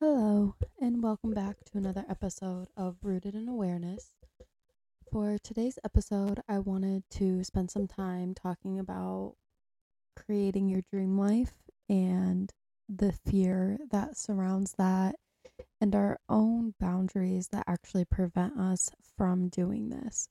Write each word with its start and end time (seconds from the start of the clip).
Hello, 0.00 0.54
and 0.80 1.02
welcome 1.02 1.32
back 1.32 1.64
to 1.64 1.78
another 1.78 2.04
episode 2.08 2.68
of 2.76 2.96
Rooted 3.02 3.34
in 3.34 3.48
Awareness. 3.48 4.14
For 5.10 5.38
today's 5.38 5.78
episode, 5.84 6.40
I 6.48 6.58
wanted 6.58 7.04
to 7.12 7.42
spend 7.44 7.70
some 7.70 7.88
time 7.88 8.34
talking 8.34 8.78
about 8.78 9.36
creating 10.16 10.68
your 10.68 10.82
dream 10.90 11.18
life 11.18 11.54
and 11.88 12.52
the 12.88 13.12
fear 13.12 13.78
that 13.90 14.16
surrounds 14.16 14.74
that, 14.78 15.16
and 15.80 15.94
our 15.94 16.20
own 16.28 16.74
boundaries 16.80 17.48
that 17.48 17.64
actually 17.66 18.04
prevent 18.04 18.58
us 18.58 18.90
from 19.16 19.48
doing 19.48 19.90
this. 19.90 20.28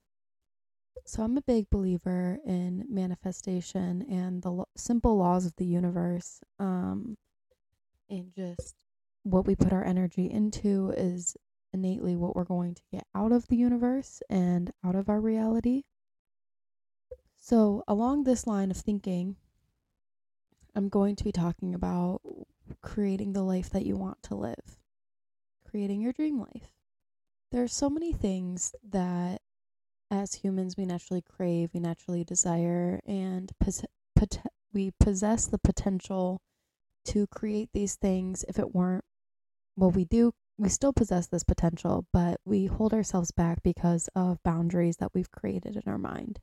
So, 1.06 1.24
I'm 1.24 1.38
a 1.38 1.42
big 1.42 1.70
believer 1.70 2.40
in 2.46 2.86
manifestation 2.90 4.04
and 4.04 4.42
the 4.42 4.52
lo- 4.52 4.70
simple 4.78 5.18
laws 5.18 5.46
of 5.46 5.56
the 5.58 5.66
universe, 5.66 6.42
um, 6.60 7.18
and 8.10 8.34
just 8.36 8.76
what 9.26 9.48
we 9.48 9.56
put 9.56 9.74
our 9.74 9.84
energy 9.84 10.30
into 10.30 10.94
is 10.96 11.36
innately 11.74 12.16
what 12.16 12.36
we're 12.36 12.44
going 12.44 12.76
to 12.76 12.82
get 12.92 13.08
out 13.16 13.32
of 13.32 13.48
the 13.48 13.56
universe 13.56 14.22
and 14.30 14.72
out 14.86 14.96
of 14.96 15.10
our 15.10 15.20
reality. 15.20 15.82
So, 17.36 17.84
along 17.88 18.24
this 18.24 18.46
line 18.46 18.70
of 18.70 18.78
thinking, 18.78 19.36
I'm 20.76 20.90
going 20.90 21.16
to 21.16 21.24
be 21.24 21.32
talking 21.32 21.74
about 21.74 22.22
creating 22.82 23.34
the 23.34 23.44
life 23.44 23.70
that 23.72 23.86
you 23.86 23.96
want 23.96 24.22
to 24.24 24.36
live, 24.36 24.78
creating 25.68 26.02
your 26.02 26.14
dream 26.14 26.40
life. 26.40 26.70
There 27.52 27.64
are 27.64 27.68
so 27.68 27.90
many 27.90 28.14
things 28.14 28.76
that 28.88 29.42
as 30.12 30.36
humans 30.36 30.78
we 30.78 30.86
naturally 30.86 31.24
crave, 31.24 31.72
we 31.74 31.80
naturally 31.80 32.24
desire, 32.24 33.00
and 33.08 33.52
pos- 33.60 33.86
pot- 34.16 34.46
we 34.72 34.92
possess 35.00 35.48
the 35.48 35.58
potential 35.58 36.42
to 37.06 37.26
create 37.28 37.70
these 37.74 37.96
things 37.96 38.44
if 38.48 38.60
it 38.60 38.76
weren't 38.76 39.05
well, 39.76 39.92
we 39.92 40.06
do, 40.06 40.32
we 40.58 40.70
still 40.70 40.94
possess 40.94 41.28
this 41.28 41.44
potential, 41.44 42.06
but 42.14 42.40
we 42.46 42.66
hold 42.66 42.94
ourselves 42.94 43.32
back 43.32 43.62
because 43.64 44.10
of 44.16 44.42
boundaries 44.44 44.98
that 44.98 45.14
we've 45.14 45.32
created 45.32 45.76
in 45.76 45.84
our 45.86 45.98
mind 45.98 46.40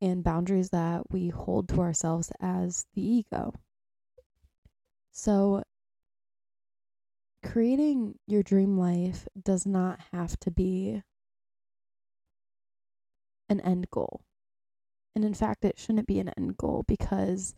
and 0.00 0.24
boundaries 0.24 0.70
that 0.70 1.10
we 1.10 1.28
hold 1.28 1.68
to 1.68 1.80
ourselves 1.80 2.32
as 2.40 2.86
the 2.94 3.02
ego. 3.02 3.52
So, 5.12 5.62
creating 7.44 8.14
your 8.26 8.42
dream 8.42 8.78
life 8.78 9.26
does 9.42 9.66
not 9.66 9.98
have 10.12 10.38
to 10.40 10.50
be 10.50 11.02
an 13.48 13.60
end 13.60 13.90
goal. 13.90 14.22
And 15.14 15.24
in 15.24 15.34
fact, 15.34 15.64
it 15.64 15.78
shouldn't 15.78 16.06
be 16.06 16.20
an 16.20 16.30
end 16.36 16.56
goal 16.56 16.84
because 16.86 17.54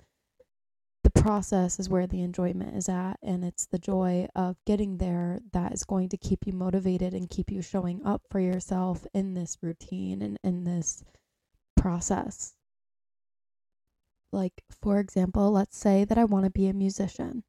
process 1.15 1.79
is 1.79 1.89
where 1.89 2.07
the 2.07 2.23
enjoyment 2.23 2.77
is 2.77 2.89
at 2.89 3.17
and 3.23 3.45
it's 3.45 3.67
the 3.67 3.79
joy 3.79 4.27
of 4.35 4.57
getting 4.67 4.99
there 4.99 5.39
that 5.53 5.73
is 5.73 5.85
going 5.85 6.09
to 6.09 6.17
keep 6.17 6.47
you 6.47 6.53
motivated 6.53 7.15
and 7.15 7.31
keep 7.31 7.51
you 7.51 7.63
showing 7.63 8.05
up 8.05 8.23
for 8.31 8.41
yourself 8.41 9.07
in 9.15 9.35
this 9.35 9.59
routine 9.63 10.23
and 10.23 10.39
in 10.43 10.65
this 10.65 11.03
process. 11.77 12.55
Like 14.33 14.63
for 14.81 14.99
example 14.99 15.51
let's 15.51 15.77
say 15.77 16.05
that 16.05 16.19
i 16.19 16.25
want 16.25 16.45
to 16.45 16.51
be 16.51 16.69
a 16.69 16.73
musician. 16.73 17.45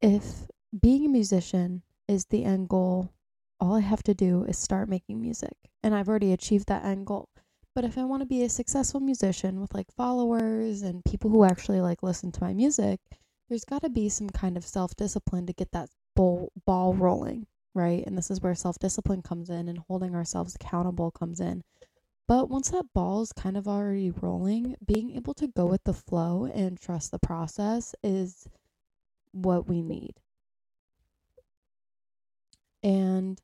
If 0.00 0.48
being 0.80 1.06
a 1.06 1.08
musician 1.08 1.82
is 2.06 2.26
the 2.26 2.44
end 2.44 2.68
goal 2.68 3.12
all 3.60 3.74
i 3.74 3.80
have 3.80 4.02
to 4.04 4.14
do 4.14 4.44
is 4.44 4.56
start 4.56 4.88
making 4.88 5.20
music 5.20 5.56
and 5.82 5.94
i've 5.94 6.08
already 6.08 6.32
achieved 6.32 6.68
that 6.68 6.84
end 6.84 7.06
goal 7.06 7.28
but 7.74 7.84
if 7.84 7.96
I 7.98 8.04
want 8.04 8.22
to 8.22 8.26
be 8.26 8.42
a 8.42 8.48
successful 8.48 9.00
musician 9.00 9.60
with 9.60 9.74
like 9.74 9.92
followers 9.92 10.82
and 10.82 11.04
people 11.04 11.30
who 11.30 11.44
actually 11.44 11.80
like 11.80 12.02
listen 12.02 12.32
to 12.32 12.42
my 12.42 12.52
music, 12.54 13.00
there's 13.48 13.64
got 13.64 13.82
to 13.82 13.88
be 13.88 14.08
some 14.08 14.28
kind 14.30 14.56
of 14.56 14.64
self 14.64 14.94
discipline 14.96 15.46
to 15.46 15.52
get 15.52 15.72
that 15.72 15.88
ball, 16.16 16.52
ball 16.66 16.94
rolling, 16.94 17.46
right? 17.74 18.04
And 18.06 18.16
this 18.16 18.30
is 18.30 18.40
where 18.40 18.54
self 18.54 18.78
discipline 18.78 19.22
comes 19.22 19.50
in 19.50 19.68
and 19.68 19.78
holding 19.88 20.14
ourselves 20.14 20.54
accountable 20.54 21.10
comes 21.10 21.40
in. 21.40 21.62
But 22.26 22.50
once 22.50 22.68
that 22.70 22.92
ball's 22.94 23.32
kind 23.32 23.56
of 23.56 23.66
already 23.66 24.10
rolling, 24.10 24.76
being 24.84 25.16
able 25.16 25.32
to 25.34 25.48
go 25.48 25.64
with 25.64 25.84
the 25.84 25.94
flow 25.94 26.44
and 26.44 26.78
trust 26.78 27.10
the 27.10 27.18
process 27.18 27.94
is 28.02 28.46
what 29.32 29.66
we 29.66 29.82
need. 29.82 30.14
And 32.82 33.40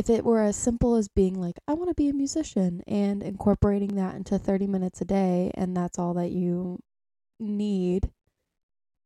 if 0.00 0.08
it 0.08 0.24
were 0.24 0.40
as 0.40 0.56
simple 0.56 0.94
as 0.94 1.08
being 1.08 1.34
like, 1.34 1.58
I 1.68 1.74
want 1.74 1.90
to 1.90 1.94
be 1.94 2.08
a 2.08 2.14
musician 2.14 2.82
and 2.86 3.22
incorporating 3.22 3.96
that 3.96 4.14
into 4.14 4.38
30 4.38 4.66
minutes 4.66 5.02
a 5.02 5.04
day, 5.04 5.50
and 5.52 5.76
that's 5.76 5.98
all 5.98 6.14
that 6.14 6.30
you 6.30 6.78
need, 7.38 8.10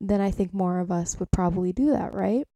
then 0.00 0.21
I 0.21 0.31
think 0.31 0.55
more 0.55 0.78
of 0.78 0.93
us 0.93 1.19
would 1.19 1.32
probably 1.32 1.72
do 1.72 1.91
that, 1.91 2.15
right? 2.15 2.47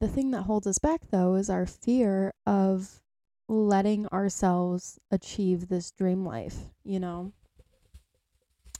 The 0.00 0.08
thing 0.08 0.30
that 0.30 0.44
holds 0.44 0.66
us 0.66 0.78
back, 0.78 1.02
though, 1.10 1.34
is 1.34 1.50
our 1.50 1.66
fear 1.66 2.32
of 2.46 3.02
letting 3.46 4.06
ourselves 4.06 4.98
achieve 5.10 5.68
this 5.68 5.90
dream 5.90 6.24
life, 6.24 6.70
you 6.82 6.98
know? 6.98 7.32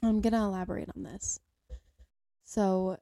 I'm 0.02 0.22
going 0.22 0.32
to 0.32 0.38
elaborate 0.38 0.88
on 0.96 1.02
this. 1.02 1.38
So, 2.44 2.96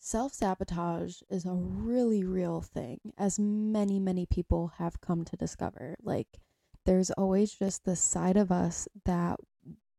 Self 0.00 0.32
sabotage 0.32 1.22
is 1.28 1.44
a 1.44 1.52
really 1.52 2.22
real 2.24 2.60
thing, 2.60 3.12
as 3.18 3.38
many, 3.38 3.98
many 3.98 4.26
people 4.26 4.68
have 4.78 5.00
come 5.00 5.24
to 5.24 5.36
discover. 5.36 5.96
Like, 6.00 6.38
there's 6.86 7.10
always 7.10 7.52
just 7.52 7.84
this 7.84 8.00
side 8.00 8.36
of 8.36 8.52
us 8.52 8.88
that, 9.04 9.40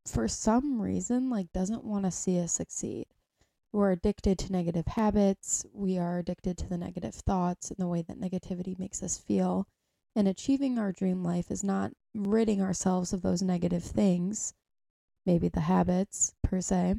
for 0.05 0.27
some 0.27 0.81
reason, 0.81 1.29
like, 1.29 1.51
doesn't 1.51 1.83
want 1.83 2.05
to 2.05 2.11
see 2.11 2.39
us 2.39 2.53
succeed. 2.53 3.07
We're 3.71 3.91
addicted 3.91 4.39
to 4.39 4.51
negative 4.51 4.87
habits. 4.87 5.65
We 5.73 5.97
are 5.99 6.19
addicted 6.19 6.57
to 6.59 6.69
the 6.69 6.77
negative 6.77 7.13
thoughts 7.13 7.69
and 7.69 7.77
the 7.77 7.87
way 7.87 8.01
that 8.03 8.19
negativity 8.19 8.79
makes 8.79 9.03
us 9.03 9.17
feel. 9.17 9.67
And 10.15 10.27
achieving 10.27 10.79
our 10.79 10.91
dream 10.91 11.23
life 11.23 11.51
is 11.51 11.63
not 11.63 11.91
ridding 12.15 12.61
ourselves 12.61 13.13
of 13.13 13.21
those 13.21 13.43
negative 13.43 13.83
things, 13.83 14.53
maybe 15.25 15.49
the 15.49 15.59
habits 15.59 16.33
per 16.41 16.61
se, 16.61 16.95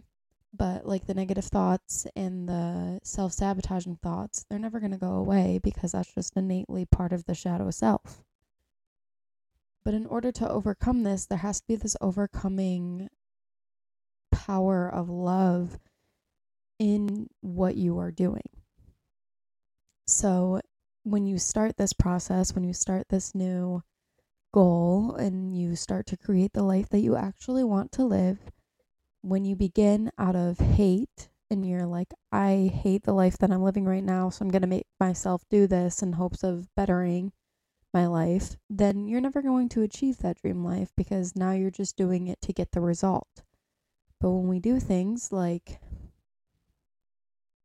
but 0.52 0.86
like 0.86 1.06
the 1.06 1.14
negative 1.14 1.44
thoughts 1.44 2.06
and 2.16 2.48
the 2.48 3.00
self 3.02 3.32
sabotaging 3.32 3.98
thoughts, 4.02 4.44
they're 4.48 4.58
never 4.58 4.80
going 4.80 4.92
to 4.92 4.98
go 4.98 5.12
away 5.12 5.60
because 5.62 5.92
that's 5.92 6.12
just 6.14 6.36
innately 6.36 6.84
part 6.84 7.12
of 7.12 7.24
the 7.26 7.34
shadow 7.34 7.70
self. 7.70 8.22
But 9.84 9.94
in 9.94 10.06
order 10.06 10.32
to 10.32 10.48
overcome 10.48 11.02
this, 11.04 11.26
there 11.26 11.38
has 11.38 11.60
to 11.60 11.66
be 11.66 11.76
this 11.76 11.96
overcoming 12.00 13.08
power 14.30 14.88
of 14.88 15.08
love 15.08 15.78
in 16.78 17.28
what 17.40 17.76
you 17.76 17.98
are 17.98 18.10
doing. 18.10 18.48
So 20.06 20.60
when 21.04 21.26
you 21.26 21.38
start 21.38 21.76
this 21.76 21.92
process, 21.92 22.54
when 22.54 22.64
you 22.64 22.72
start 22.72 23.08
this 23.08 23.34
new 23.34 23.82
goal 24.52 25.14
and 25.14 25.56
you 25.56 25.76
start 25.76 26.06
to 26.06 26.16
create 26.16 26.52
the 26.52 26.62
life 26.62 26.88
that 26.90 27.00
you 27.00 27.16
actually 27.16 27.64
want 27.64 27.92
to 27.92 28.04
live, 28.04 28.38
when 29.22 29.44
you 29.44 29.56
begin 29.56 30.10
out 30.18 30.36
of 30.36 30.58
hate 30.58 31.28
and 31.50 31.66
you're 31.66 31.86
like, 31.86 32.14
I 32.30 32.70
hate 32.72 33.02
the 33.02 33.12
life 33.12 33.38
that 33.38 33.50
I'm 33.50 33.62
living 33.62 33.84
right 33.84 34.04
now, 34.04 34.30
so 34.30 34.44
I'm 34.44 34.50
going 34.50 34.62
to 34.62 34.68
make 34.68 34.86
myself 34.98 35.42
do 35.50 35.66
this 35.66 36.02
in 36.02 36.14
hopes 36.14 36.42
of 36.42 36.68
bettering 36.76 37.32
my 37.92 38.06
life, 38.06 38.56
then 38.68 39.08
you're 39.08 39.20
never 39.20 39.42
going 39.42 39.68
to 39.70 39.82
achieve 39.82 40.18
that 40.18 40.40
dream 40.40 40.64
life 40.64 40.90
because 40.96 41.34
now 41.34 41.52
you're 41.52 41.70
just 41.70 41.96
doing 41.96 42.28
it 42.28 42.40
to 42.42 42.52
get 42.52 42.70
the 42.72 42.80
result. 42.80 43.42
But 44.20 44.30
when 44.30 44.48
we 44.48 44.60
do 44.60 44.78
things 44.78 45.32
like, 45.32 45.80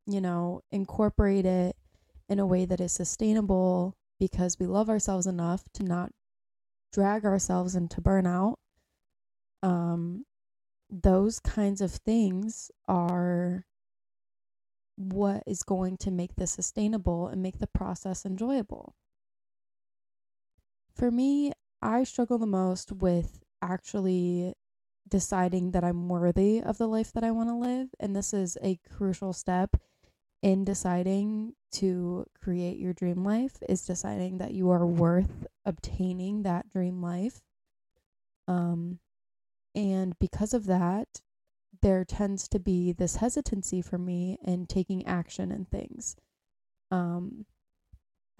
you 0.07 0.21
know, 0.21 0.61
incorporate 0.71 1.45
it 1.45 1.75
in 2.27 2.39
a 2.39 2.45
way 2.45 2.65
that 2.65 2.81
is 2.81 2.91
sustainable 2.91 3.95
because 4.19 4.57
we 4.59 4.65
love 4.65 4.89
ourselves 4.89 5.27
enough 5.27 5.63
to 5.73 5.83
not 5.83 6.11
drag 6.91 7.25
ourselves 7.25 7.75
into 7.75 8.01
burnout, 8.01 8.55
um, 9.61 10.25
those 10.89 11.39
kinds 11.39 11.81
of 11.81 11.91
things 11.91 12.71
are 12.87 13.65
what 14.97 15.43
is 15.45 15.63
going 15.63 15.97
to 15.97 16.11
make 16.11 16.35
this 16.35 16.51
sustainable 16.51 17.27
and 17.27 17.41
make 17.41 17.59
the 17.59 17.67
process 17.67 18.25
enjoyable. 18.25 18.95
For 20.95 21.11
me, 21.11 21.51
I 21.81 22.03
struggle 22.03 22.37
the 22.37 22.45
most 22.45 22.91
with 22.91 23.43
actually 23.61 24.53
deciding 25.07 25.71
that 25.71 25.83
I'm 25.83 26.07
worthy 26.07 26.61
of 26.61 26.77
the 26.77 26.87
life 26.87 27.11
that 27.13 27.23
I 27.23 27.31
want 27.31 27.49
to 27.49 27.55
live. 27.55 27.89
And 27.99 28.15
this 28.15 28.33
is 28.33 28.57
a 28.63 28.79
crucial 28.89 29.33
step 29.33 29.75
in 30.41 30.63
deciding 30.63 31.53
to 31.73 32.25
create 32.41 32.77
your 32.77 32.93
dream 32.93 33.23
life 33.23 33.57
is 33.67 33.85
deciding 33.85 34.37
that 34.37 34.53
you 34.53 34.69
are 34.69 34.85
worth 34.85 35.45
obtaining 35.65 36.43
that 36.43 36.69
dream 36.69 37.01
life. 37.01 37.41
Um, 38.47 38.99
and 39.75 40.17
because 40.19 40.53
of 40.53 40.65
that, 40.65 41.21
there 41.81 42.05
tends 42.05 42.47
to 42.47 42.59
be 42.59 42.91
this 42.91 43.17
hesitancy 43.17 43.81
for 43.81 43.97
me 43.97 44.37
in 44.43 44.65
taking 44.65 45.05
action 45.05 45.51
and 45.51 45.69
things. 45.69 46.15
Um, 46.89 47.45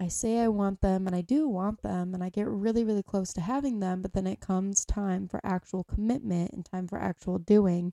I 0.00 0.08
say 0.08 0.40
I 0.40 0.48
want 0.48 0.80
them 0.80 1.06
and 1.06 1.16
I 1.16 1.22
do 1.22 1.48
want 1.48 1.82
them 1.82 2.14
and 2.14 2.22
I 2.22 2.28
get 2.28 2.48
really, 2.48 2.84
really 2.84 3.02
close 3.02 3.32
to 3.34 3.40
having 3.40 3.80
them, 3.80 4.02
but 4.02 4.12
then 4.12 4.26
it 4.26 4.40
comes 4.40 4.84
time 4.84 5.28
for 5.28 5.40
actual 5.44 5.84
commitment 5.84 6.52
and 6.52 6.64
time 6.64 6.86
for 6.86 6.98
actual 6.98 7.38
doing. 7.38 7.92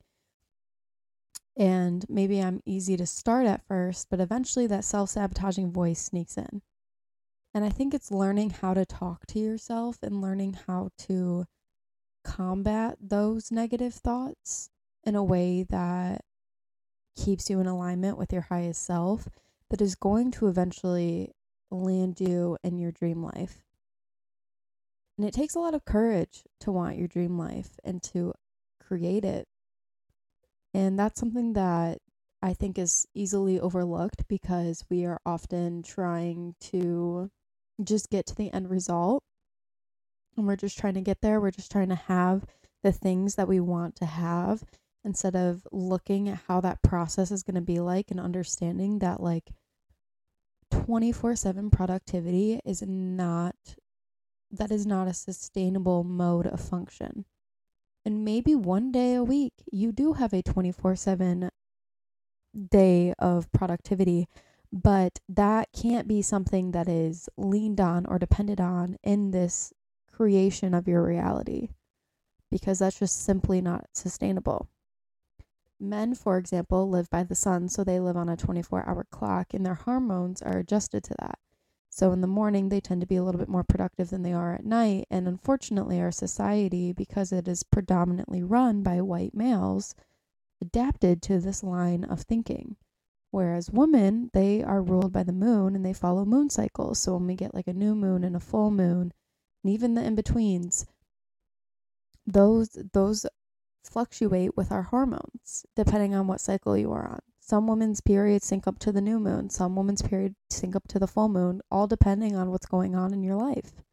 And 1.55 2.05
maybe 2.09 2.41
I'm 2.41 2.61
easy 2.65 2.97
to 2.97 3.05
start 3.05 3.45
at 3.45 3.65
first, 3.67 4.07
but 4.09 4.19
eventually 4.19 4.67
that 4.67 4.83
self 4.83 5.11
sabotaging 5.11 5.71
voice 5.71 6.01
sneaks 6.01 6.37
in. 6.37 6.61
And 7.53 7.63
I 7.63 7.69
think 7.69 7.93
it's 7.93 8.11
learning 8.11 8.49
how 8.61 8.73
to 8.73 8.85
talk 8.85 9.27
to 9.27 9.39
yourself 9.39 9.99
and 10.01 10.21
learning 10.21 10.57
how 10.67 10.89
to 10.99 11.45
combat 12.23 12.97
those 13.01 13.51
negative 13.51 13.93
thoughts 13.93 14.69
in 15.03 15.15
a 15.15 15.23
way 15.23 15.63
that 15.69 16.21
keeps 17.15 17.49
you 17.49 17.59
in 17.59 17.67
alignment 17.67 18.17
with 18.17 18.33
your 18.33 18.43
highest 18.43 18.83
self 18.83 19.27
that 19.69 19.81
is 19.81 19.95
going 19.95 20.31
to 20.31 20.47
eventually 20.47 21.31
land 21.71 22.19
you 22.19 22.57
in 22.63 22.77
your 22.77 22.91
dream 22.91 23.23
life. 23.23 23.63
And 25.17 25.27
it 25.27 25.33
takes 25.33 25.55
a 25.55 25.59
lot 25.59 25.75
of 25.75 25.85
courage 25.85 26.43
to 26.61 26.71
want 26.71 26.97
your 26.97 27.07
dream 27.07 27.37
life 27.37 27.79
and 27.83 28.01
to 28.03 28.33
create 28.79 29.23
it. 29.23 29.47
And 30.73 30.97
that's 30.97 31.19
something 31.19 31.53
that 31.53 31.99
I 32.41 32.53
think 32.53 32.77
is 32.77 33.07
easily 33.13 33.59
overlooked 33.59 34.27
because 34.27 34.83
we 34.89 35.05
are 35.05 35.19
often 35.25 35.83
trying 35.83 36.55
to 36.61 37.29
just 37.83 38.09
get 38.09 38.25
to 38.27 38.35
the 38.35 38.51
end 38.51 38.69
result. 38.69 39.23
And 40.35 40.47
we're 40.47 40.56
just 40.56 40.77
trying 40.77 40.95
to 40.95 41.01
get 41.01 41.21
there. 41.21 41.39
We're 41.39 41.51
just 41.51 41.71
trying 41.71 41.89
to 41.89 41.95
have 41.95 42.45
the 42.81 42.91
things 42.91 43.35
that 43.35 43.47
we 43.47 43.59
want 43.59 43.95
to 43.97 44.06
have 44.06 44.63
instead 45.06 45.35
of 45.35 45.68
looking 45.71 46.30
at 46.30 46.41
how 46.47 46.62
that 46.62 46.81
process 46.81 47.31
is 47.31 47.44
going 47.44 47.56
to 47.56 47.62
be 47.62 47.80
like 47.80 48.09
and 48.09 48.19
understanding 48.19 49.00
that, 49.00 49.21
like, 49.21 49.51
24 50.71 51.35
7 51.35 51.69
productivity 51.69 52.59
is 52.65 52.81
not 52.81 53.56
that 54.51 54.71
is 54.71 54.85
not 54.85 55.07
a 55.07 55.13
sustainable 55.13 56.03
mode 56.03 56.45
of 56.45 56.59
function. 56.59 57.25
And 58.06 58.24
maybe 58.25 58.53
one 58.56 58.91
day 58.91 59.15
a 59.15 59.24
week 59.24 59.53
you 59.71 59.91
do 59.91 60.13
have 60.13 60.33
a 60.33 60.41
24 60.41 60.95
7 60.95 61.50
day 62.71 63.13
of 63.18 63.51
productivity, 63.51 64.27
but 64.71 65.19
that 65.27 65.69
can't 65.74 66.07
be 66.07 66.21
something 66.21 66.71
that 66.71 66.88
is 66.88 67.29
leaned 67.38 67.79
on 67.79 68.06
or 68.06 68.19
depended 68.19 68.59
on 68.59 68.97
in 69.03 69.31
this 69.31 69.74
creation 70.13 70.74
of 70.74 70.88
your 70.88 71.04
reality 71.04 71.69
because 72.54 72.80
that's 72.80 73.00
just 73.00 73.25
simply 73.25 73.62
not 73.62 73.88
sustainable. 73.94 74.69
Men, 75.80 76.13
for 76.13 76.38
example, 76.38 76.88
live 76.88 77.10
by 77.10 77.24
the 77.24 77.36
sun, 77.36 77.68
so 77.68 77.83
they 77.83 78.00
live 78.00 78.15
on 78.15 78.30
a 78.30 78.38
24 78.38 78.88
hour 78.88 79.06
clock, 79.10 79.54
and 79.54 79.65
their 79.65 79.74
hormones 79.74 80.42
are 80.42 80.60
adjusted 80.60 81.04
to 81.04 81.15
that. 81.19 81.39
So 81.89 82.12
in 82.12 82.21
the 82.21 82.27
morning, 82.27 82.69
they 82.69 82.80
tend 82.80 83.01
to 83.01 83.07
be 83.07 83.15
a 83.15 83.24
little 83.24 83.39
bit 83.39 83.50
more 83.50 83.63
productive 83.63 84.12
than 84.12 84.21
they 84.21 84.33
are 84.33 84.54
at 84.54 84.65
night. 84.65 85.07
And 85.10 85.27
unfortunately, 85.27 86.00
our 86.00 86.12
society, 86.12 86.94
because 86.94 87.31
it 87.31 87.48
is 87.48 87.63
predominantly 87.63 88.44
run 88.44 88.83
by 88.83 89.01
white 89.01 89.33
males, 89.33 89.94
adapted 90.62 91.21
to 91.24 91.39
this 91.39 91.63
line 91.63 92.04
of 92.04 92.21
thinking. 92.21 92.77
Whereas 93.31 93.71
women, 93.71 94.30
they 94.33 94.63
are 94.63 94.81
ruled 94.81 95.12
by 95.12 95.24
the 95.24 95.33
moon 95.33 95.75
and 95.75 95.83
they 95.83 95.94
follow 95.94 96.24
moon 96.24 96.50
cycles. 96.50 97.00
So 97.00 97.13
when 97.13 97.27
we 97.27 97.36
get 97.36 97.54
like 97.54 97.68
a 97.68 97.74
new 97.74 97.95
moon 97.95 98.24
and 98.24 98.36
a 98.36 98.39
full 98.39 98.69
moon, 98.71 99.12
and 99.63 99.74
even 99.74 99.94
the 99.94 100.04
in 100.04 100.15
betweens, 100.15 100.86
those 102.25 102.77
those 102.94 103.25
fluctuate 103.83 104.56
with 104.56 104.71
our 104.71 104.83
hormones 104.83 105.65
depending 105.75 106.15
on 106.15 106.27
what 106.27 106.42
cycle 106.42 106.77
you 106.77 106.92
are 106.92 107.07
on. 107.07 107.19
Some 107.39 107.68
women's 107.68 108.00
periods 108.00 108.45
sync 108.45 108.68
up 108.68 108.80
to 108.80 108.92
the 108.92 109.01
new 109.01 109.19
moon, 109.19 109.50
some 109.50 109.75
women's 109.75 110.01
periods 110.01 110.36
sync 110.50 110.75
up 110.75 110.88
to 110.89 111.00
the 111.00 111.07
full 111.07 111.27
moon, 111.27 111.62
all 111.69 111.88
depending 111.88 112.36
on 112.36 112.50
what's 112.50 112.65
going 112.65 112.95
on 112.95 113.13
in 113.13 113.21
your 113.24 113.36
life. 113.36 113.83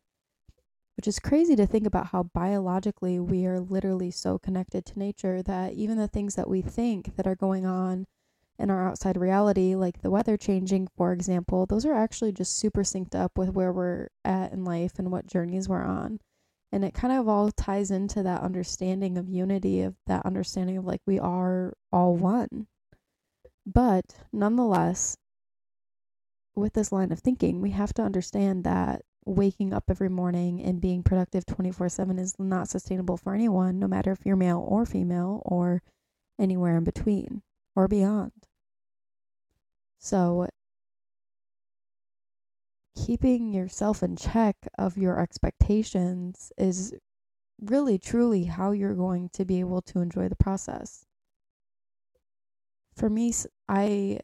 Which 0.96 1.08
is 1.08 1.18
crazy 1.18 1.56
to 1.56 1.66
think 1.66 1.86
about 1.86 2.08
how 2.08 2.24
biologically 2.24 3.18
we 3.18 3.46
are 3.46 3.58
literally 3.58 4.10
so 4.10 4.38
connected 4.38 4.84
to 4.86 4.98
nature 4.98 5.42
that 5.42 5.72
even 5.72 5.96
the 5.96 6.06
things 6.06 6.36
that 6.36 6.48
we 6.48 6.62
think 6.62 7.16
that 7.16 7.26
are 7.26 7.34
going 7.34 7.66
on 7.66 8.06
in 8.60 8.70
our 8.70 8.86
outside 8.86 9.16
reality, 9.16 9.74
like 9.74 10.02
the 10.02 10.10
weather 10.10 10.36
changing, 10.36 10.88
for 10.96 11.12
example, 11.12 11.66
those 11.66 11.86
are 11.86 11.94
actually 11.94 12.32
just 12.32 12.56
super 12.56 12.82
synced 12.82 13.14
up 13.14 13.38
with 13.38 13.50
where 13.50 13.72
we're 13.72 14.08
at 14.24 14.52
in 14.52 14.64
life 14.64 14.98
and 14.98 15.10
what 15.10 15.26
journeys 15.26 15.68
we're 15.68 15.84
on. 15.84 16.20
And 16.70 16.84
it 16.84 16.94
kind 16.94 17.12
of 17.12 17.28
all 17.28 17.50
ties 17.50 17.90
into 17.90 18.22
that 18.22 18.42
understanding 18.42 19.18
of 19.18 19.28
unity, 19.28 19.82
of 19.82 19.96
that 20.06 20.24
understanding 20.24 20.76
of 20.76 20.84
like 20.84 21.00
we 21.06 21.18
are 21.18 21.72
all 21.92 22.14
one. 22.16 22.66
But 23.66 24.04
nonetheless, 24.32 25.16
with 26.54 26.74
this 26.74 26.92
line 26.92 27.12
of 27.12 27.20
thinking, 27.20 27.60
we 27.60 27.70
have 27.70 27.94
to 27.94 28.02
understand 28.02 28.64
that 28.64 29.02
waking 29.24 29.72
up 29.72 29.84
every 29.88 30.08
morning 30.08 30.60
and 30.62 30.80
being 30.80 31.02
productive 31.02 31.46
24 31.46 31.88
7 31.88 32.18
is 32.18 32.34
not 32.38 32.68
sustainable 32.68 33.16
for 33.16 33.34
anyone, 33.34 33.78
no 33.78 33.88
matter 33.88 34.12
if 34.12 34.20
you're 34.24 34.36
male 34.36 34.64
or 34.66 34.84
female 34.84 35.42
or 35.44 35.82
anywhere 36.38 36.76
in 36.76 36.84
between 36.84 37.42
or 37.74 37.88
beyond. 37.88 38.32
So 40.00 40.48
keeping 42.96 43.52
yourself 43.52 44.02
in 44.02 44.16
check 44.16 44.56
of 44.78 44.96
your 44.96 45.20
expectations 45.20 46.52
is 46.56 46.94
really 47.60 47.98
truly 47.98 48.44
how 48.44 48.72
you're 48.72 48.94
going 48.94 49.28
to 49.34 49.44
be 49.44 49.60
able 49.60 49.82
to 49.82 50.00
enjoy 50.00 50.28
the 50.28 50.36
process. 50.36 51.04
For 52.96 53.10
me, 53.10 53.32
I 53.68 54.20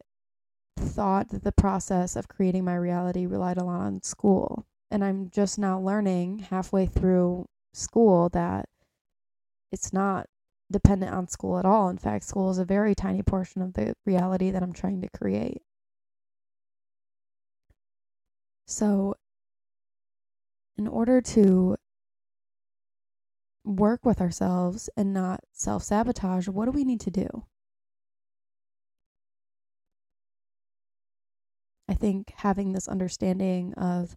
thought 0.78 1.28
that 1.28 1.44
the 1.44 1.52
process 1.52 2.16
of 2.16 2.28
creating 2.28 2.64
my 2.64 2.74
reality 2.74 3.26
relied 3.26 3.58
a 3.58 3.64
lot 3.64 3.80
on 3.80 4.02
school. 4.02 4.66
And 4.90 5.04
I'm 5.04 5.30
just 5.30 5.58
now 5.58 5.78
learning 5.78 6.40
halfway 6.50 6.86
through 6.86 7.46
school 7.74 8.30
that 8.30 8.68
it's 9.70 9.92
not 9.92 10.26
dependent 10.70 11.12
on 11.12 11.28
school 11.28 11.58
at 11.58 11.64
all. 11.64 11.88
In 11.88 11.98
fact, 11.98 12.24
school 12.24 12.50
is 12.50 12.58
a 12.58 12.64
very 12.64 12.94
tiny 12.94 13.22
portion 13.22 13.62
of 13.62 13.74
the 13.74 13.94
reality 14.04 14.50
that 14.50 14.62
I'm 14.62 14.72
trying 14.72 15.00
to 15.02 15.08
create. 15.08 15.62
So, 18.66 19.14
in 20.76 20.88
order 20.88 21.20
to 21.20 21.76
work 23.64 24.04
with 24.04 24.20
ourselves 24.20 24.90
and 24.96 25.12
not 25.12 25.40
self 25.52 25.82
sabotage, 25.84 26.48
what 26.48 26.66
do 26.66 26.72
we 26.72 26.84
need 26.84 27.00
to 27.02 27.10
do? 27.10 27.44
I 31.88 31.94
think 31.94 32.32
having 32.36 32.72
this 32.72 32.88
understanding 32.88 33.72
of 33.74 34.16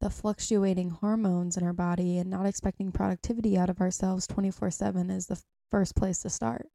the 0.00 0.10
fluctuating 0.10 0.90
hormones 0.90 1.56
in 1.56 1.64
our 1.64 1.72
body 1.72 2.18
and 2.18 2.30
not 2.30 2.46
expecting 2.46 2.90
productivity 2.92 3.56
out 3.56 3.70
of 3.70 3.80
ourselves 3.80 4.26
24 4.26 4.70
7 4.70 5.10
is 5.10 5.26
the 5.26 5.40
first 5.70 5.94
place 5.94 6.20
to 6.22 6.30
start 6.30 6.68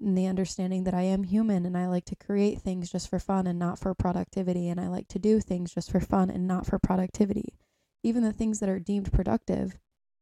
and 0.00 0.16
the 0.16 0.26
understanding 0.26 0.84
that 0.84 0.94
I 0.94 1.02
am 1.02 1.24
human 1.24 1.66
and 1.66 1.76
I 1.76 1.86
like 1.86 2.04
to 2.06 2.16
create 2.16 2.60
things 2.60 2.90
just 2.90 3.08
for 3.08 3.18
fun 3.18 3.46
and 3.46 3.58
not 3.58 3.78
for 3.78 3.94
productivity, 3.94 4.68
and 4.68 4.80
I 4.80 4.88
like 4.88 5.08
to 5.08 5.18
do 5.18 5.40
things 5.40 5.74
just 5.74 5.90
for 5.90 6.00
fun 6.00 6.30
and 6.30 6.46
not 6.46 6.66
for 6.66 6.78
productivity. 6.78 7.54
Even 8.02 8.22
the 8.22 8.32
things 8.32 8.60
that 8.60 8.68
are 8.68 8.78
deemed 8.78 9.12
productive 9.12 9.76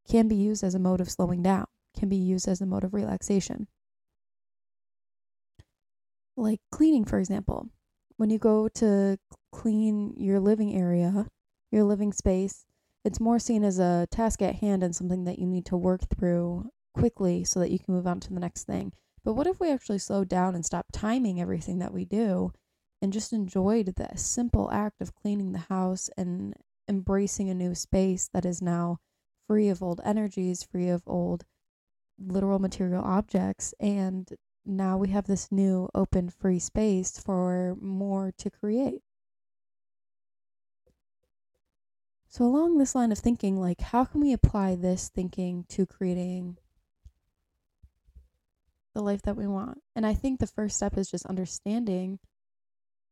can 0.08 0.28
be 0.28 0.36
used 0.36 0.64
as 0.64 0.74
a 0.74 0.78
mode 0.78 1.00
of 1.00 1.10
slowing 1.10 1.42
down, 1.42 1.66
can 1.98 2.08
be 2.08 2.16
used 2.16 2.48
as 2.48 2.60
a 2.60 2.66
mode 2.66 2.84
of 2.84 2.94
relaxation. 2.94 3.66
Like 6.36 6.60
cleaning, 6.70 7.04
for 7.04 7.18
example. 7.18 7.68
When 8.16 8.30
you 8.30 8.38
go 8.38 8.68
to 8.68 9.18
clean 9.52 10.14
your 10.16 10.40
living 10.40 10.74
area, 10.74 11.26
your 11.70 11.84
living 11.84 12.12
space, 12.12 12.64
it's 13.04 13.20
more 13.20 13.38
seen 13.38 13.62
as 13.62 13.78
a 13.78 14.06
task 14.10 14.40
at 14.42 14.56
hand 14.56 14.82
and 14.82 14.96
something 14.96 15.24
that 15.24 15.38
you 15.38 15.46
need 15.46 15.66
to 15.66 15.76
work 15.76 16.02
through 16.08 16.70
quickly 16.94 17.44
so 17.44 17.60
that 17.60 17.70
you 17.70 17.78
can 17.78 17.94
move 17.94 18.06
on 18.06 18.20
to 18.20 18.32
the 18.32 18.40
next 18.40 18.64
thing 18.64 18.92
but 19.26 19.34
what 19.34 19.48
if 19.48 19.58
we 19.58 19.72
actually 19.72 19.98
slowed 19.98 20.28
down 20.28 20.54
and 20.54 20.64
stopped 20.64 20.92
timing 20.92 21.40
everything 21.40 21.80
that 21.80 21.92
we 21.92 22.04
do 22.04 22.52
and 23.02 23.12
just 23.12 23.32
enjoyed 23.32 23.96
the 23.96 24.08
simple 24.14 24.70
act 24.70 25.00
of 25.00 25.16
cleaning 25.16 25.50
the 25.50 25.66
house 25.68 26.08
and 26.16 26.54
embracing 26.88 27.50
a 27.50 27.54
new 27.54 27.74
space 27.74 28.30
that 28.32 28.46
is 28.46 28.62
now 28.62 28.98
free 29.48 29.68
of 29.68 29.82
old 29.82 30.00
energies, 30.04 30.62
free 30.62 30.88
of 30.88 31.02
old 31.08 31.44
literal 32.20 32.60
material 32.60 33.02
objects, 33.02 33.74
and 33.80 34.30
now 34.64 34.96
we 34.96 35.08
have 35.08 35.26
this 35.26 35.50
new 35.50 35.88
open 35.92 36.30
free 36.30 36.60
space 36.60 37.18
for 37.18 37.76
more 37.80 38.32
to 38.38 38.48
create. 38.48 39.02
So, 42.28 42.44
along 42.44 42.78
this 42.78 42.94
line 42.94 43.10
of 43.10 43.18
thinking, 43.18 43.60
like, 43.60 43.80
how 43.80 44.04
can 44.04 44.20
we 44.20 44.32
apply 44.32 44.76
this 44.76 45.08
thinking 45.08 45.64
to 45.70 45.84
creating 45.84 46.58
the 48.96 49.02
life 49.02 49.22
that 49.22 49.36
we 49.36 49.46
want. 49.46 49.82
And 49.94 50.06
I 50.06 50.14
think 50.14 50.40
the 50.40 50.46
first 50.46 50.76
step 50.76 50.96
is 50.96 51.10
just 51.10 51.26
understanding. 51.26 52.18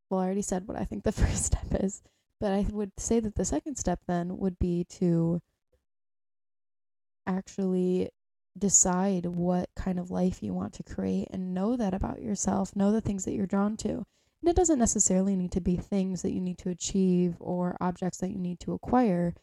Well, 0.09 0.19
I 0.19 0.25
already 0.25 0.41
said 0.41 0.67
what 0.67 0.77
I 0.77 0.83
think 0.83 1.03
the 1.03 1.11
first 1.23 1.45
step 1.45 1.67
is, 1.79 2.01
but 2.39 2.51
I 2.51 2.65
would 2.71 2.91
say 2.97 3.19
that 3.19 3.35
the 3.35 3.45
second 3.45 3.75
step 3.75 3.99
then 4.07 4.37
would 4.39 4.57
be 4.57 4.85
to 4.97 5.41
actually 7.27 8.09
decide 8.57 9.27
what 9.27 9.69
kind 9.75 9.99
of 9.99 10.09
life 10.09 10.41
you 10.41 10.55
want 10.55 10.73
to 10.73 10.83
create 10.83 11.27
and 11.29 11.53
know 11.53 11.77
that 11.77 11.93
about 11.93 12.21
yourself, 12.21 12.75
know 12.75 12.91
the 12.91 13.01
things 13.01 13.25
that 13.25 13.33
you're 13.33 13.45
drawn 13.45 13.77
to. 13.77 14.03
And 14.41 14.49
it 14.49 14.55
doesn't 14.55 14.79
necessarily 14.79 15.35
need 15.35 15.51
to 15.51 15.61
be 15.61 15.75
things 15.75 16.23
that 16.23 16.33
you 16.33 16.41
need 16.41 16.57
to 16.59 16.69
achieve 16.69 17.35
or 17.39 17.77
objects 17.79 18.17
that 18.19 18.31
you 18.31 18.39
need 18.39 18.59
to 18.61 18.73
acquire, 18.73 19.35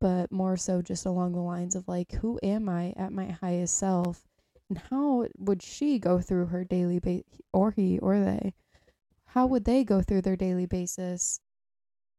but 0.00 0.32
more 0.32 0.56
so 0.56 0.80
just 0.80 1.04
along 1.04 1.32
the 1.32 1.40
lines 1.40 1.74
of 1.74 1.88
like, 1.88 2.12
who 2.12 2.40
am 2.42 2.70
I 2.70 2.94
at 2.96 3.12
my 3.12 3.26
highest 3.26 3.76
self? 3.76 4.29
And 4.70 4.78
how 4.78 5.26
would 5.36 5.62
she 5.62 5.98
go 5.98 6.20
through 6.20 6.46
her 6.46 6.64
daily 6.64 7.00
ba- 7.00 7.24
or 7.52 7.72
he 7.72 7.98
or 7.98 8.20
they? 8.20 8.54
How 9.26 9.44
would 9.46 9.64
they 9.64 9.84
go 9.84 10.00
through 10.00 10.22
their 10.22 10.36
daily 10.36 10.64
basis 10.64 11.40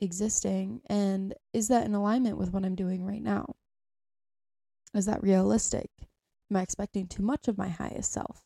existing 0.01 0.81
and 0.88 1.34
is 1.53 1.70
that 1.70 1.86
in 1.86 1.96
alignment 1.96 2.38
with 2.38 2.51
what 2.51 2.65
I'm 2.65 2.75
doing 2.75 3.05
right 3.05 3.24
now? 3.24 3.55
Is 4.93 5.05
that 5.05 5.24
realistic? 5.24 5.89
Am 6.50 6.58
I 6.58 6.62
expecting 6.62 7.08
too 7.08 7.24
much 7.24 7.48
of 7.48 7.58
my 7.58 7.70
highest 7.70 8.12
self? 8.12 8.43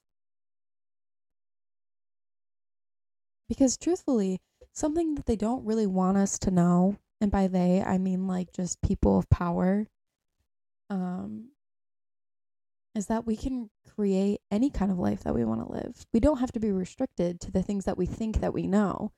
Because 3.49 3.75
truthfully, 3.75 4.39
something 4.71 5.15
that 5.15 5.25
they 5.25 5.35
don't 5.35 5.65
really 5.65 5.87
want 5.87 6.17
us 6.17 6.37
to 6.39 6.51
know, 6.51 6.97
and 7.19 7.31
by 7.31 7.47
they 7.47 7.81
I 7.81 7.97
mean 7.97 8.27
like 8.27 8.53
just 8.53 8.81
people 8.81 9.17
of 9.17 9.29
power, 9.31 9.87
um, 10.91 11.49
is 12.95 13.07
that 13.07 13.25
we 13.25 13.35
can 13.35 13.69
create 13.95 14.39
any 14.49 14.69
kind 14.69 14.91
of 14.91 14.97
life 14.97 15.23
that 15.23 15.35
we 15.35 15.43
want 15.45 15.61
to 15.61 15.71
live. 15.71 16.05
We 16.13 16.19
don't 16.19 16.39
have 16.39 16.51
to 16.53 16.59
be 16.59 16.71
restricted 16.71 17.39
to 17.41 17.51
the 17.51 17.61
things 17.61 17.85
that 17.85 17.97
we 17.97 18.05
think 18.05 18.39
that 18.39 18.53
we 18.53 18.67
know. 18.67 19.11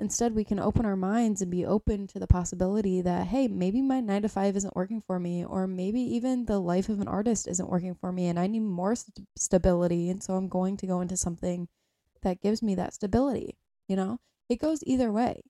Instead, 0.00 0.34
we 0.34 0.44
can 0.44 0.58
open 0.58 0.84
our 0.84 0.96
minds 0.96 1.40
and 1.40 1.50
be 1.50 1.64
open 1.64 2.06
to 2.08 2.18
the 2.18 2.26
possibility 2.26 3.00
that, 3.00 3.28
hey, 3.28 3.46
maybe 3.46 3.80
my 3.80 4.00
nine 4.00 4.22
to 4.22 4.28
five 4.28 4.56
isn't 4.56 4.76
working 4.76 5.00
for 5.00 5.20
me, 5.20 5.44
or 5.44 5.66
maybe 5.66 6.00
even 6.00 6.46
the 6.46 6.58
life 6.58 6.88
of 6.88 7.00
an 7.00 7.08
artist 7.08 7.46
isn't 7.46 7.70
working 7.70 7.94
for 7.94 8.10
me, 8.10 8.26
and 8.26 8.38
I 8.38 8.48
need 8.48 8.60
more 8.60 8.96
st- 8.96 9.26
stability. 9.36 10.10
And 10.10 10.22
so 10.22 10.34
I'm 10.34 10.48
going 10.48 10.76
to 10.78 10.86
go 10.86 11.00
into 11.00 11.16
something 11.16 11.68
that 12.22 12.42
gives 12.42 12.60
me 12.60 12.74
that 12.74 12.92
stability. 12.92 13.56
You 13.88 13.96
know, 13.96 14.18
it 14.48 14.60
goes 14.60 14.82
either 14.84 15.12
way. 15.12 15.42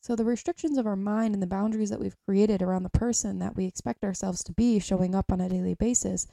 So 0.00 0.16
the 0.16 0.24
restrictions 0.24 0.76
of 0.76 0.86
our 0.86 0.96
mind 0.96 1.32
and 1.32 1.42
the 1.42 1.46
boundaries 1.46 1.90
that 1.90 2.00
we've 2.00 2.20
created 2.26 2.60
around 2.60 2.82
the 2.82 2.90
person 2.90 3.38
that 3.38 3.56
we 3.56 3.64
expect 3.64 4.04
ourselves 4.04 4.42
to 4.44 4.52
be 4.52 4.78
showing 4.78 5.14
up 5.14 5.32
on 5.32 5.40
a 5.40 5.48
daily 5.48 5.74
basis, 5.74 6.26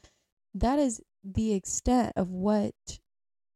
that 0.53 0.79
is 0.79 1.01
the 1.23 1.53
extent 1.53 2.13
of 2.15 2.29
what, 2.29 2.73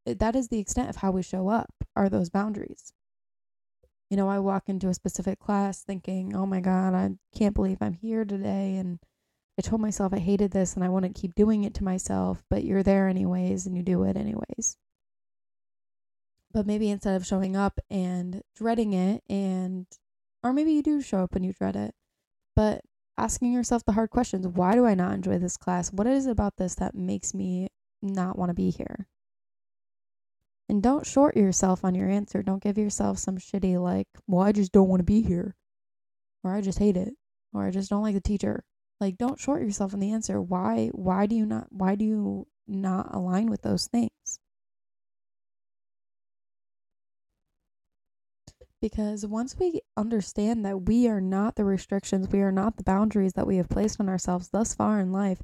that 0.05 0.35
is 0.35 0.49
the 0.49 0.59
extent 0.59 0.89
of 0.89 0.97
how 0.97 1.11
we 1.11 1.23
show 1.23 1.49
up, 1.49 1.73
are 1.95 2.09
those 2.09 2.29
boundaries. 2.29 2.93
You 4.09 4.17
know, 4.17 4.29
I 4.29 4.39
walk 4.39 4.69
into 4.69 4.87
a 4.89 4.93
specific 4.93 5.39
class 5.39 5.81
thinking, 5.81 6.35
oh 6.35 6.45
my 6.45 6.59
God, 6.59 6.93
I 6.93 7.11
can't 7.35 7.55
believe 7.55 7.77
I'm 7.81 7.93
here 7.93 8.23
today. 8.23 8.75
And 8.75 8.99
I 9.57 9.61
told 9.61 9.81
myself 9.81 10.13
I 10.13 10.19
hated 10.19 10.51
this 10.51 10.75
and 10.75 10.83
I 10.83 10.89
want 10.89 11.05
to 11.05 11.19
keep 11.21 11.33
doing 11.33 11.63
it 11.63 11.73
to 11.75 11.83
myself, 11.83 12.43
but 12.49 12.63
you're 12.63 12.83
there 12.83 13.07
anyways 13.07 13.65
and 13.65 13.75
you 13.75 13.83
do 13.83 14.03
it 14.03 14.15
anyways. 14.15 14.77
But 16.51 16.67
maybe 16.67 16.89
instead 16.89 17.15
of 17.15 17.25
showing 17.25 17.55
up 17.55 17.79
and 17.89 18.41
dreading 18.55 18.93
it, 18.93 19.23
and, 19.29 19.87
or 20.43 20.53
maybe 20.53 20.73
you 20.73 20.83
do 20.83 21.01
show 21.01 21.19
up 21.19 21.35
and 21.35 21.45
you 21.45 21.51
dread 21.51 21.75
it, 21.75 21.93
but 22.55 22.81
asking 23.17 23.53
yourself 23.53 23.83
the 23.85 23.93
hard 23.93 24.09
questions 24.09 24.47
why 24.47 24.73
do 24.73 24.85
I 24.85 24.93
not 24.95 25.13
enjoy 25.13 25.37
this 25.37 25.57
class? 25.57 25.91
What 25.91 26.07
is 26.07 26.27
it 26.27 26.31
about 26.31 26.57
this 26.57 26.75
that 26.75 26.95
makes 26.95 27.33
me 27.33 27.67
not 28.01 28.37
want 28.37 28.49
to 28.49 28.53
be 28.53 28.71
here? 28.71 29.07
And 30.67 30.81
don't 30.81 31.05
short 31.05 31.37
yourself 31.37 31.85
on 31.85 31.93
your 31.93 32.09
answer. 32.09 32.41
Don't 32.41 32.63
give 32.63 32.77
yourself 32.77 33.19
some 33.19 33.37
shitty, 33.37 33.79
like, 33.81 34.07
well, 34.27 34.41
I 34.41 34.51
just 34.51 34.71
don't 34.71 34.87
want 34.87 34.99
to 34.99 35.03
be 35.03 35.21
here. 35.21 35.55
Or 36.43 36.55
I 36.55 36.61
just 36.61 36.79
hate 36.79 36.97
it. 36.97 37.13
Or 37.53 37.65
I 37.65 37.71
just 37.71 37.89
don't 37.89 38.01
like 38.01 38.15
the 38.15 38.21
teacher. 38.21 38.63
Like, 38.99 39.17
don't 39.17 39.39
short 39.39 39.61
yourself 39.61 39.93
on 39.93 39.99
the 39.99 40.11
answer. 40.11 40.41
Why, 40.41 40.89
why 40.93 41.27
do 41.27 41.35
you 41.35 41.45
not, 41.45 41.67
why 41.69 41.95
do 41.95 42.05
you 42.05 42.47
not 42.67 43.13
align 43.13 43.47
with 43.47 43.61
those 43.61 43.87
things? 43.87 44.39
Because 48.81 49.25
once 49.25 49.55
we 49.57 49.81
understand 49.97 50.65
that 50.65 50.87
we 50.87 51.07
are 51.07 51.21
not 51.21 51.55
the 51.55 51.65
restrictions, 51.65 52.29
we 52.29 52.41
are 52.41 52.51
not 52.51 52.77
the 52.77 52.83
boundaries 52.83 53.33
that 53.33 53.47
we 53.47 53.57
have 53.57 53.69
placed 53.69 53.99
on 53.99 54.09
ourselves 54.09 54.49
thus 54.49 54.75
far 54.75 54.99
in 54.99 55.11
life, 55.11 55.41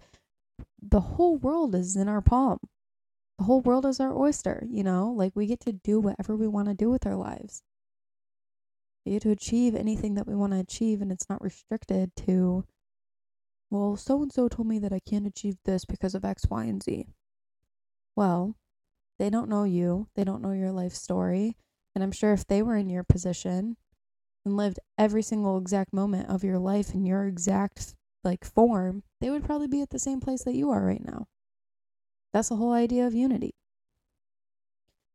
the 0.81 0.99
whole 0.99 1.37
world 1.37 1.73
is 1.73 1.95
in 1.95 2.07
our 2.07 2.21
palm 2.21 2.59
the 3.41 3.45
whole 3.45 3.61
world 3.61 3.87
is 3.87 3.99
our 3.99 4.15
oyster, 4.15 4.67
you 4.69 4.83
know? 4.83 5.11
Like 5.11 5.31
we 5.35 5.47
get 5.47 5.59
to 5.61 5.71
do 5.71 5.99
whatever 5.99 6.35
we 6.35 6.47
want 6.47 6.67
to 6.67 6.75
do 6.75 6.91
with 6.91 7.07
our 7.07 7.15
lives. 7.15 7.63
We 9.03 9.13
get 9.13 9.23
to 9.23 9.31
achieve 9.31 9.73
anything 9.73 10.13
that 10.13 10.27
we 10.27 10.35
want 10.35 10.53
to 10.53 10.59
achieve, 10.59 11.01
and 11.01 11.11
it's 11.11 11.27
not 11.27 11.41
restricted 11.41 12.15
to, 12.27 12.65
well, 13.71 13.95
so 13.95 14.21
and 14.21 14.31
so 14.31 14.47
told 14.47 14.67
me 14.67 14.77
that 14.77 14.93
I 14.93 14.99
can't 14.99 15.25
achieve 15.25 15.55
this 15.65 15.85
because 15.85 16.13
of 16.13 16.23
X, 16.23 16.45
Y, 16.51 16.65
and 16.65 16.83
Z. 16.83 17.07
Well, 18.15 18.57
they 19.17 19.31
don't 19.31 19.49
know 19.49 19.63
you, 19.63 20.07
they 20.13 20.23
don't 20.23 20.43
know 20.43 20.51
your 20.51 20.71
life 20.71 20.93
story. 20.93 21.57
And 21.93 22.03
I'm 22.03 22.11
sure 22.11 22.33
if 22.33 22.47
they 22.47 22.61
were 22.61 22.77
in 22.77 22.89
your 22.89 23.03
position 23.03 23.77
and 24.45 24.57
lived 24.57 24.79
every 24.97 25.21
single 25.21 25.57
exact 25.57 25.93
moment 25.93 26.29
of 26.29 26.43
your 26.43 26.57
life 26.57 26.93
in 26.93 27.05
your 27.05 27.25
exact 27.25 27.95
like 28.23 28.45
form, 28.45 29.03
they 29.19 29.29
would 29.29 29.43
probably 29.43 29.67
be 29.67 29.81
at 29.81 29.89
the 29.89 29.99
same 29.99 30.19
place 30.19 30.43
that 30.43 30.55
you 30.55 30.69
are 30.69 30.85
right 30.85 31.03
now. 31.03 31.27
That's 32.33 32.49
the 32.49 32.55
whole 32.55 32.73
idea 32.73 33.05
of 33.05 33.13
unity. 33.13 33.55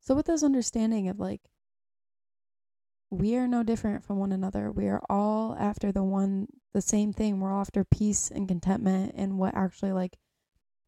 So, 0.00 0.14
with 0.14 0.26
this 0.26 0.42
understanding 0.42 1.08
of 1.08 1.18
like, 1.18 1.40
we 3.10 3.36
are 3.36 3.46
no 3.46 3.62
different 3.62 4.04
from 4.04 4.18
one 4.18 4.32
another, 4.32 4.70
we 4.70 4.88
are 4.88 5.02
all 5.08 5.56
after 5.58 5.92
the 5.92 6.02
one, 6.02 6.48
the 6.74 6.82
same 6.82 7.12
thing. 7.12 7.40
We're 7.40 7.52
all 7.52 7.60
after 7.60 7.84
peace 7.84 8.30
and 8.30 8.46
contentment 8.48 9.14
and 9.16 9.38
what 9.38 9.56
actually 9.56 9.92
like 9.92 10.18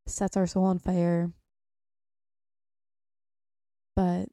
sets 0.06 0.36
our 0.36 0.46
soul 0.46 0.64
on 0.64 0.78
fire. 0.78 1.32
But 3.96 4.28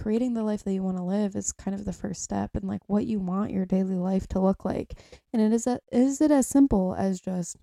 creating 0.00 0.34
the 0.34 0.42
life 0.42 0.64
that 0.64 0.72
you 0.72 0.82
want 0.82 0.96
to 0.96 1.02
live 1.02 1.36
is 1.36 1.52
kind 1.52 1.74
of 1.74 1.84
the 1.84 1.92
first 1.92 2.22
step 2.22 2.50
and 2.54 2.64
like 2.68 2.82
what 2.86 3.06
you 3.06 3.18
want 3.18 3.50
your 3.50 3.66
daily 3.66 3.96
life 3.96 4.26
to 4.28 4.40
look 4.40 4.64
like. 4.64 4.94
And 5.32 5.42
it 5.42 5.52
is 5.52 5.66
a, 5.66 5.80
is 5.90 6.20
it 6.20 6.30
as 6.30 6.46
simple 6.46 6.94
as 6.96 7.20
just 7.20 7.56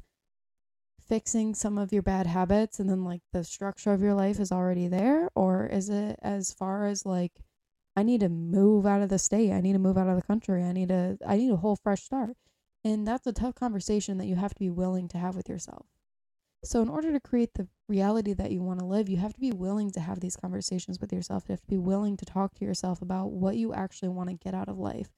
fixing 1.07 1.53
some 1.53 1.77
of 1.77 1.91
your 1.91 2.01
bad 2.01 2.27
habits 2.27 2.79
and 2.79 2.89
then 2.89 3.03
like 3.03 3.21
the 3.33 3.43
structure 3.43 3.91
of 3.91 4.01
your 4.01 4.13
life 4.13 4.39
is 4.39 4.51
already 4.51 4.87
there 4.87 5.29
or 5.35 5.65
is 5.65 5.89
it 5.89 6.17
as 6.21 6.53
far 6.53 6.85
as 6.85 7.05
like 7.05 7.33
I 7.95 8.03
need 8.03 8.21
to 8.21 8.29
move 8.29 8.85
out 8.85 9.01
of 9.01 9.09
the 9.09 9.19
state, 9.19 9.51
I 9.51 9.61
need 9.61 9.73
to 9.73 9.79
move 9.79 9.97
out 9.97 10.07
of 10.07 10.15
the 10.15 10.23
country, 10.23 10.63
I 10.63 10.71
need 10.71 10.89
to 10.89 11.17
I 11.25 11.37
need 11.37 11.51
a 11.51 11.57
whole 11.57 11.75
fresh 11.75 12.03
start. 12.03 12.35
And 12.83 13.07
that's 13.07 13.27
a 13.27 13.33
tough 13.33 13.55
conversation 13.55 14.17
that 14.17 14.25
you 14.25 14.35
have 14.35 14.53
to 14.53 14.59
be 14.59 14.69
willing 14.69 15.07
to 15.09 15.17
have 15.17 15.35
with 15.35 15.47
yourself. 15.47 15.85
So 16.63 16.81
in 16.81 16.87
order 16.87 17.11
to 17.11 17.19
create 17.19 17.55
the 17.55 17.67
reality 17.89 18.33
that 18.33 18.51
you 18.51 18.61
want 18.61 18.79
to 18.79 18.85
live, 18.85 19.09
you 19.09 19.17
have 19.17 19.33
to 19.33 19.39
be 19.39 19.51
willing 19.51 19.91
to 19.91 19.99
have 19.99 20.21
these 20.21 20.37
conversations 20.37 20.99
with 20.99 21.11
yourself. 21.11 21.43
You 21.47 21.53
have 21.53 21.61
to 21.61 21.67
be 21.67 21.77
willing 21.77 22.15
to 22.17 22.25
talk 22.25 22.55
to 22.55 22.65
yourself 22.65 23.01
about 23.01 23.31
what 23.31 23.57
you 23.57 23.73
actually 23.73 24.09
want 24.09 24.29
to 24.29 24.35
get 24.35 24.53
out 24.53 24.69
of 24.69 24.77
life 24.77 25.09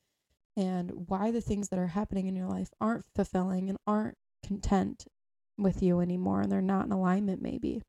and 0.57 0.91
why 1.07 1.29
the 1.29 1.41
things 1.41 1.69
that 1.69 1.79
are 1.79 1.87
happening 1.87 2.25
in 2.27 2.35
your 2.35 2.47
life 2.47 2.69
aren't 2.81 3.05
fulfilling 3.13 3.69
and 3.69 3.77
aren't 3.85 4.17
content 4.43 5.05
with 5.57 5.83
you 5.83 5.99
anymore 5.99 6.41
and 6.41 6.51
they're 6.51 6.61
not 6.61 6.85
in 6.85 6.91
alignment, 6.91 7.41
maybe. 7.41 7.81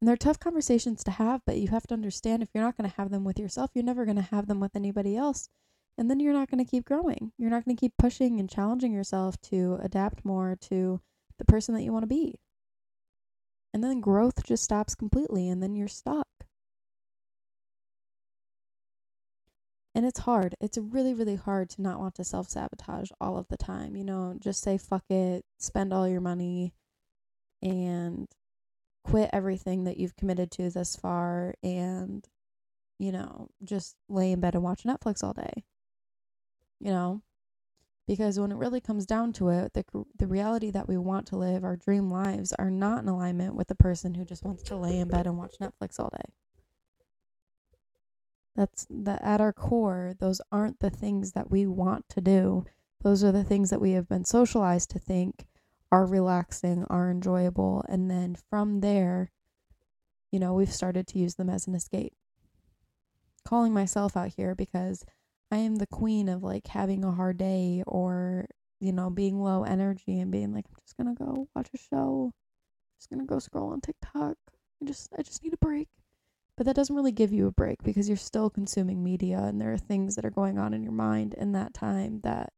And 0.00 0.08
they're 0.08 0.16
tough 0.16 0.40
conversations 0.40 1.04
to 1.04 1.12
have, 1.12 1.42
but 1.46 1.56
you 1.58 1.68
have 1.68 1.86
to 1.86 1.94
understand 1.94 2.42
if 2.42 2.48
you're 2.52 2.64
not 2.64 2.76
going 2.76 2.90
to 2.90 2.96
have 2.96 3.10
them 3.10 3.24
with 3.24 3.38
yourself, 3.38 3.70
you're 3.72 3.84
never 3.84 4.04
going 4.04 4.16
to 4.16 4.22
have 4.22 4.48
them 4.48 4.60
with 4.60 4.74
anybody 4.74 5.16
else. 5.16 5.48
And 5.96 6.10
then 6.10 6.18
you're 6.20 6.32
not 6.32 6.50
going 6.50 6.64
to 6.64 6.70
keep 6.70 6.84
growing. 6.84 7.32
You're 7.38 7.50
not 7.50 7.64
going 7.64 7.76
to 7.76 7.80
keep 7.80 7.92
pushing 7.98 8.40
and 8.40 8.50
challenging 8.50 8.92
yourself 8.92 9.40
to 9.42 9.78
adapt 9.82 10.24
more 10.24 10.56
to 10.62 11.00
the 11.38 11.44
person 11.44 11.74
that 11.74 11.82
you 11.82 11.92
want 11.92 12.02
to 12.02 12.08
be. 12.08 12.40
And 13.72 13.82
then 13.82 14.00
growth 14.00 14.44
just 14.44 14.64
stops 14.64 14.94
completely, 14.94 15.48
and 15.48 15.62
then 15.62 15.74
you're 15.74 15.88
stuck. 15.88 16.26
and 19.94 20.04
it's 20.04 20.20
hard. 20.20 20.56
It's 20.60 20.76
really, 20.76 21.14
really 21.14 21.36
hard 21.36 21.70
to 21.70 21.82
not 21.82 22.00
want 22.00 22.16
to 22.16 22.24
self 22.24 22.48
sabotage 22.48 23.10
all 23.20 23.38
of 23.38 23.48
the 23.48 23.56
time. 23.56 23.96
You 23.96 24.04
know, 24.04 24.34
just 24.40 24.62
say 24.62 24.76
fuck 24.76 25.04
it, 25.08 25.44
spend 25.58 25.92
all 25.92 26.08
your 26.08 26.20
money, 26.20 26.74
and 27.62 28.26
quit 29.04 29.30
everything 29.32 29.84
that 29.84 29.98
you've 29.98 30.16
committed 30.16 30.50
to 30.52 30.70
thus 30.70 30.96
far, 30.96 31.54
and, 31.62 32.26
you 32.98 33.12
know, 33.12 33.48
just 33.62 33.96
lay 34.08 34.32
in 34.32 34.40
bed 34.40 34.54
and 34.54 34.64
watch 34.64 34.82
Netflix 34.84 35.22
all 35.22 35.32
day. 35.34 35.64
You 36.80 36.90
know, 36.90 37.22
because 38.06 38.38
when 38.38 38.52
it 38.52 38.56
really 38.58 38.80
comes 38.80 39.06
down 39.06 39.32
to 39.34 39.48
it, 39.48 39.72
the, 39.72 39.84
the 40.18 40.26
reality 40.26 40.70
that 40.70 40.88
we 40.88 40.98
want 40.98 41.26
to 41.28 41.36
live, 41.36 41.64
our 41.64 41.76
dream 41.76 42.10
lives, 42.10 42.52
are 42.58 42.70
not 42.70 43.02
in 43.02 43.08
alignment 43.08 43.54
with 43.54 43.68
the 43.68 43.74
person 43.74 44.14
who 44.14 44.24
just 44.24 44.44
wants 44.44 44.62
to 44.64 44.76
lay 44.76 44.98
in 44.98 45.08
bed 45.08 45.26
and 45.26 45.38
watch 45.38 45.54
Netflix 45.60 45.98
all 45.98 46.10
day. 46.10 46.32
That's 48.56 48.86
that 48.90 49.22
at 49.22 49.40
our 49.40 49.52
core, 49.52 50.14
those 50.20 50.40
aren't 50.52 50.80
the 50.80 50.90
things 50.90 51.32
that 51.32 51.50
we 51.50 51.66
want 51.66 52.08
to 52.10 52.20
do. 52.20 52.66
Those 53.02 53.24
are 53.24 53.32
the 53.32 53.44
things 53.44 53.70
that 53.70 53.80
we 53.80 53.92
have 53.92 54.08
been 54.08 54.24
socialized 54.24 54.90
to 54.90 54.98
think 54.98 55.46
are 55.90 56.06
relaxing, 56.06 56.84
are 56.88 57.10
enjoyable. 57.10 57.84
And 57.88 58.10
then 58.10 58.36
from 58.48 58.80
there, 58.80 59.30
you 60.30 60.38
know, 60.38 60.54
we've 60.54 60.72
started 60.72 61.06
to 61.08 61.18
use 61.18 61.34
them 61.34 61.50
as 61.50 61.66
an 61.66 61.74
escape. 61.74 62.14
Calling 63.44 63.72
myself 63.72 64.16
out 64.16 64.32
here 64.36 64.54
because 64.54 65.04
I 65.50 65.58
am 65.58 65.76
the 65.76 65.86
queen 65.86 66.28
of 66.28 66.42
like 66.42 66.66
having 66.66 67.04
a 67.04 67.12
hard 67.12 67.38
day 67.38 67.82
or, 67.86 68.46
you 68.80 68.92
know, 68.92 69.10
being 69.10 69.42
low 69.42 69.64
energy 69.64 70.20
and 70.20 70.30
being 70.30 70.52
like, 70.52 70.64
I'm 70.68 70.76
just 70.84 70.96
gonna 70.96 71.14
go 71.14 71.48
watch 71.54 71.68
a 71.74 71.78
show. 71.78 72.32
I'm 72.34 72.98
just 72.98 73.10
gonna 73.10 73.24
go 73.24 73.38
scroll 73.38 73.72
on 73.72 73.80
TikTok. 73.80 74.36
I 74.82 74.84
just 74.84 75.10
I 75.16 75.22
just 75.22 75.42
need 75.42 75.54
a 75.54 75.58
break. 75.58 75.88
But 76.56 76.66
that 76.66 76.76
doesn't 76.76 76.94
really 76.94 77.12
give 77.12 77.32
you 77.32 77.46
a 77.46 77.52
break 77.52 77.82
because 77.82 78.08
you're 78.08 78.16
still 78.16 78.48
consuming 78.48 79.02
media 79.02 79.38
and 79.38 79.60
there 79.60 79.72
are 79.72 79.78
things 79.78 80.14
that 80.14 80.24
are 80.24 80.30
going 80.30 80.58
on 80.58 80.72
in 80.72 80.82
your 80.84 80.92
mind 80.92 81.34
in 81.34 81.52
that 81.52 81.74
time 81.74 82.20
that 82.22 82.52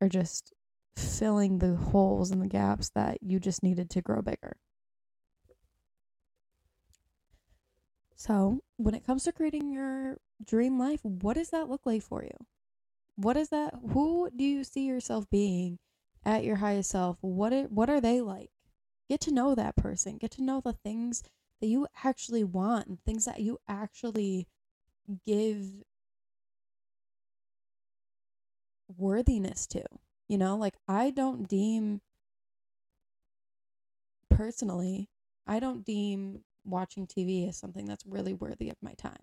are 0.00 0.08
just 0.08 0.52
filling 0.96 1.58
the 1.58 1.76
holes 1.76 2.30
and 2.30 2.40
the 2.40 2.48
gaps 2.48 2.90
that 2.94 3.18
you 3.22 3.38
just 3.38 3.62
needed 3.62 3.90
to 3.90 4.00
grow 4.02 4.22
bigger. 4.22 4.56
So, 8.16 8.62
when 8.78 8.94
it 8.94 9.04
comes 9.04 9.24
to 9.24 9.32
creating 9.32 9.70
your 9.70 10.16
dream 10.42 10.78
life, 10.78 11.00
what 11.04 11.34
does 11.34 11.50
that 11.50 11.68
look 11.68 11.82
like 11.84 12.02
for 12.02 12.22
you? 12.22 12.46
What 13.14 13.36
is 13.36 13.50
that? 13.50 13.74
Who 13.92 14.30
do 14.34 14.42
you 14.42 14.64
see 14.64 14.86
yourself 14.86 15.28
being 15.30 15.78
at 16.24 16.42
your 16.42 16.56
highest 16.56 16.90
self? 16.90 17.18
What 17.20 17.52
are, 17.52 17.64
what 17.64 17.90
are 17.90 18.00
they 18.00 18.22
like? 18.22 18.50
Get 19.08 19.20
to 19.22 19.32
know 19.32 19.54
that 19.54 19.76
person. 19.76 20.16
Get 20.16 20.30
to 20.32 20.42
know 20.42 20.60
the 20.60 20.72
things 20.72 21.22
that 21.60 21.66
you 21.66 21.86
actually 22.04 22.42
want 22.42 22.88
and 22.88 22.98
things 23.04 23.26
that 23.26 23.40
you 23.40 23.58
actually 23.68 24.48
give 25.26 25.84
worthiness 28.96 29.66
to. 29.68 29.82
You 30.26 30.38
know, 30.38 30.56
like 30.56 30.74
I 30.88 31.10
don't 31.10 31.46
deem 31.46 32.00
personally, 34.30 35.10
I 35.46 35.60
don't 35.60 35.84
deem 35.84 36.40
watching 36.66 37.06
TV 37.06 37.48
as 37.48 37.56
something 37.56 37.86
that's 37.86 38.06
really 38.06 38.34
worthy 38.34 38.68
of 38.70 38.76
my 38.82 38.94
time. 38.94 39.22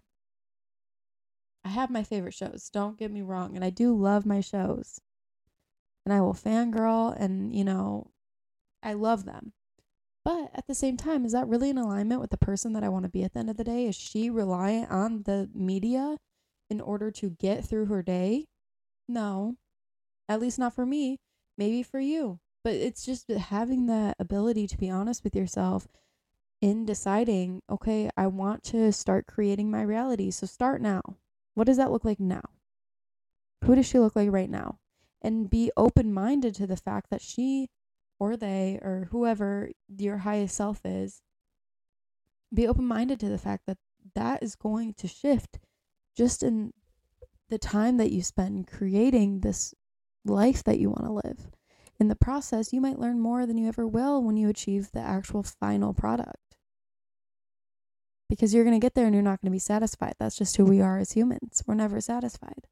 I 1.65 1.69
have 1.69 1.89
my 1.89 2.03
favorite 2.03 2.33
shows, 2.33 2.69
don't 2.71 2.97
get 2.97 3.11
me 3.11 3.21
wrong, 3.21 3.55
and 3.55 3.63
I 3.63 3.69
do 3.69 3.95
love 3.95 4.25
my 4.25 4.41
shows. 4.41 4.99
And 6.05 6.13
I 6.13 6.19
will 6.19 6.33
fangirl 6.33 7.15
and, 7.17 7.55
you 7.55 7.63
know, 7.63 8.11
I 8.81 8.93
love 8.93 9.23
them. 9.23 9.53
But 10.25 10.51
at 10.53 10.67
the 10.67 10.75
same 10.75 10.97
time, 10.97 11.25
is 11.25 11.33
that 11.33 11.47
really 11.47 11.69
in 11.69 11.77
alignment 11.77 12.21
with 12.21 12.29
the 12.29 12.37
person 12.37 12.73
that 12.73 12.83
I 12.83 12.89
want 12.89 13.03
to 13.03 13.09
be 13.09 13.23
at 13.23 13.33
the 13.33 13.39
end 13.39 13.49
of 13.49 13.57
the 13.57 13.63
day? 13.63 13.87
Is 13.87 13.95
she 13.95 14.29
reliant 14.29 14.89
on 14.89 15.23
the 15.23 15.49
media 15.53 16.17
in 16.69 16.79
order 16.79 17.11
to 17.11 17.29
get 17.29 17.65
through 17.65 17.85
her 17.87 18.01
day? 18.01 18.47
No. 19.07 19.55
At 20.29 20.39
least 20.39 20.59
not 20.59 20.73
for 20.73 20.85
me. 20.85 21.19
Maybe 21.57 21.83
for 21.83 21.99
you. 21.99 22.39
But 22.63 22.73
it's 22.75 23.05
just 23.05 23.29
having 23.29 23.87
that 23.87 24.15
ability 24.17 24.67
to 24.67 24.77
be 24.77 24.89
honest 24.89 25.23
with 25.23 25.35
yourself 25.35 25.87
in 26.63 26.85
deciding, 26.85 27.61
okay, 27.69 28.09
I 28.15 28.27
want 28.27 28.63
to 28.63 28.93
start 28.93 29.27
creating 29.27 29.69
my 29.69 29.81
reality. 29.81 30.31
So 30.31 30.47
start 30.47 30.81
now. 30.81 31.01
What 31.55 31.67
does 31.67 31.75
that 31.75 31.91
look 31.91 32.05
like 32.05 32.21
now? 32.21 32.43
Who 33.65 33.75
does 33.75 33.85
she 33.85 33.99
look 33.99 34.15
like 34.15 34.31
right 34.31 34.49
now? 34.49 34.79
And 35.21 35.49
be 35.49 35.73
open 35.75 36.13
minded 36.13 36.55
to 36.55 36.65
the 36.65 36.77
fact 36.77 37.09
that 37.09 37.21
she 37.21 37.69
or 38.17 38.37
they 38.37 38.79
or 38.81 39.09
whoever 39.11 39.71
your 39.89 40.19
highest 40.19 40.55
self 40.55 40.79
is, 40.85 41.21
be 42.53 42.65
open 42.65 42.87
minded 42.87 43.19
to 43.19 43.27
the 43.27 43.37
fact 43.37 43.63
that 43.67 43.77
that 44.15 44.41
is 44.41 44.55
going 44.55 44.93
to 44.93 45.07
shift 45.09 45.59
just 46.15 46.43
in 46.43 46.71
the 47.49 47.57
time 47.57 47.97
that 47.97 48.13
you 48.13 48.23
spend 48.23 48.67
creating 48.67 49.41
this 49.41 49.73
life 50.23 50.63
that 50.63 50.79
you 50.79 50.91
want 50.91 51.03
to 51.03 51.27
live. 51.27 51.51
In 51.99 52.07
the 52.07 52.15
process, 52.15 52.71
you 52.71 52.79
might 52.79 52.99
learn 52.99 53.19
more 53.19 53.45
than 53.45 53.57
you 53.57 53.67
ever 53.67 53.85
will 53.85 54.23
when 54.23 54.37
you 54.37 54.47
achieve 54.47 54.91
the 54.93 55.01
actual 55.01 55.43
final 55.43 55.93
product 55.93 56.37
because 58.33 58.51
you're 58.51 58.63
going 58.63 58.79
to 58.79 58.83
get 58.83 58.95
there 58.95 59.05
and 59.05 59.13
you're 59.13 59.21
not 59.21 59.39
going 59.41 59.51
to 59.51 59.55
be 59.55 59.59
satisfied. 59.59 60.15
That's 60.19 60.35
just 60.35 60.57
who 60.57 60.65
we 60.65 60.81
are 60.81 60.97
as 60.97 61.11
humans. 61.11 61.63
We're 61.67 61.75
never 61.75 62.01
satisfied. 62.01 62.65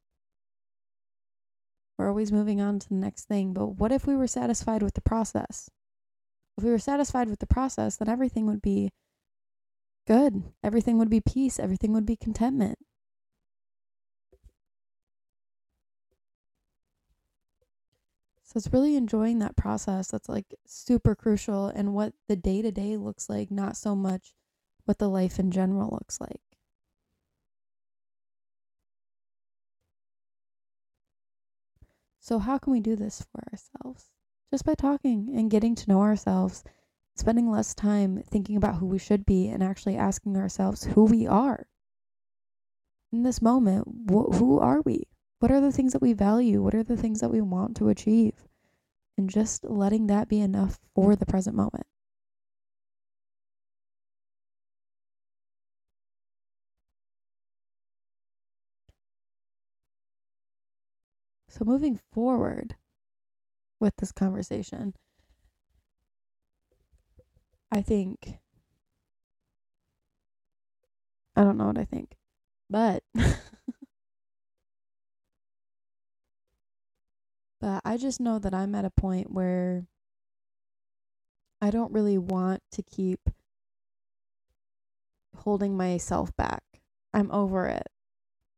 We're 1.97 2.09
always 2.09 2.31
moving 2.31 2.59
on 2.59 2.79
to 2.79 2.89
the 2.89 2.95
next 2.95 3.25
thing. 3.25 3.53
But 3.53 3.75
what 3.75 3.91
if 3.91 4.07
we 4.07 4.15
were 4.15 4.25
satisfied 4.25 4.81
with 4.81 4.95
the 4.95 5.01
process? 5.01 5.69
If 6.57 6.63
we 6.63 6.71
were 6.71 6.79
satisfied 6.79 7.29
with 7.29 7.39
the 7.39 7.45
process, 7.45 7.97
then 7.97 8.09
everything 8.09 8.47
would 8.47 8.61
be 8.61 8.89
good. 10.07 10.41
Everything 10.63 10.97
would 10.97 11.11
be 11.11 11.21
peace. 11.21 11.59
Everything 11.59 11.93
would 11.93 12.07
be 12.07 12.15
contentment. 12.15 12.79
So 18.43 18.57
it's 18.57 18.73
really 18.73 18.95
enjoying 18.95 19.37
that 19.39 19.55
process 19.55 20.07
that's 20.07 20.27
like 20.27 20.55
super 20.65 21.15
crucial 21.15 21.67
and 21.67 21.93
what 21.93 22.13
the 22.27 22.35
day 22.35 22.63
to 22.63 22.71
day 22.71 22.97
looks 22.97 23.29
like, 23.29 23.51
not 23.51 23.77
so 23.77 23.95
much 23.95 24.33
what 24.85 24.97
the 24.97 25.09
life 25.09 25.39
in 25.39 25.51
general 25.51 25.89
looks 25.91 26.19
like. 26.19 26.41
So, 32.19 32.37
how 32.37 32.59
can 32.59 32.71
we 32.71 32.79
do 32.79 32.95
this 32.95 33.21
for 33.21 33.43
ourselves? 33.51 34.11
Just 34.51 34.63
by 34.63 34.75
talking 34.75 35.31
and 35.35 35.49
getting 35.49 35.73
to 35.73 35.89
know 35.89 36.01
ourselves, 36.01 36.63
spending 37.15 37.49
less 37.49 37.73
time 37.73 38.21
thinking 38.23 38.55
about 38.55 38.75
who 38.75 38.85
we 38.85 38.99
should 38.99 39.25
be 39.25 39.47
and 39.47 39.63
actually 39.63 39.97
asking 39.97 40.37
ourselves 40.37 40.83
who 40.83 41.05
we 41.05 41.25
are. 41.25 41.67
In 43.11 43.23
this 43.23 43.41
moment, 43.41 43.87
wh- 44.09 44.33
who 44.37 44.59
are 44.59 44.81
we? 44.81 45.07
What 45.39 45.51
are 45.51 45.59
the 45.59 45.71
things 45.71 45.93
that 45.93 46.01
we 46.01 46.13
value? 46.13 46.61
What 46.61 46.75
are 46.75 46.83
the 46.83 46.95
things 46.95 47.19
that 47.21 47.31
we 47.31 47.41
want 47.41 47.75
to 47.77 47.89
achieve? 47.89 48.47
And 49.17 49.29
just 49.29 49.63
letting 49.65 50.07
that 50.07 50.29
be 50.29 50.39
enough 50.39 50.79
for 50.93 51.15
the 51.15 51.25
present 51.25 51.55
moment. 51.55 51.87
So, 61.61 61.65
moving 61.65 61.99
forward 62.11 62.75
with 63.79 63.95
this 63.97 64.11
conversation, 64.11 64.95
I 67.71 67.83
think, 67.83 68.39
I 71.35 71.43
don't 71.43 71.59
know 71.59 71.67
what 71.67 71.77
I 71.77 71.85
think, 71.85 72.17
but, 72.67 73.03
but 77.61 77.83
I 77.85 77.95
just 77.95 78.19
know 78.19 78.39
that 78.39 78.55
I'm 78.55 78.73
at 78.73 78.83
a 78.85 78.89
point 78.89 79.31
where 79.31 79.85
I 81.61 81.69
don't 81.69 81.93
really 81.93 82.17
want 82.17 82.63
to 82.71 82.81
keep 82.81 83.19
holding 85.35 85.77
myself 85.77 86.35
back. 86.35 86.63
I'm 87.13 87.29
over 87.29 87.67
it. 87.67 87.85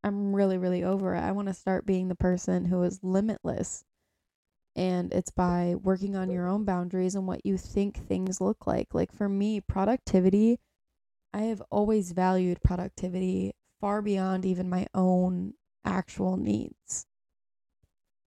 I'm 0.03 0.35
really, 0.35 0.57
really 0.57 0.83
over 0.83 1.15
it. 1.15 1.19
I 1.19 1.31
want 1.31 1.47
to 1.47 1.53
start 1.53 1.85
being 1.85 2.07
the 2.07 2.15
person 2.15 2.65
who 2.65 2.83
is 2.83 2.99
limitless. 3.03 3.83
And 4.75 5.13
it's 5.13 5.31
by 5.31 5.75
working 5.81 6.15
on 6.15 6.31
your 6.31 6.47
own 6.47 6.65
boundaries 6.65 7.15
and 7.15 7.27
what 7.27 7.45
you 7.45 7.57
think 7.57 8.07
things 8.07 8.41
look 8.41 8.65
like. 8.65 8.93
Like 8.93 9.11
for 9.11 9.29
me, 9.29 9.61
productivity, 9.61 10.59
I 11.33 11.43
have 11.43 11.61
always 11.69 12.11
valued 12.11 12.63
productivity 12.63 13.53
far 13.79 14.01
beyond 14.01 14.45
even 14.45 14.69
my 14.69 14.87
own 14.93 15.53
actual 15.85 16.37
needs. 16.37 17.05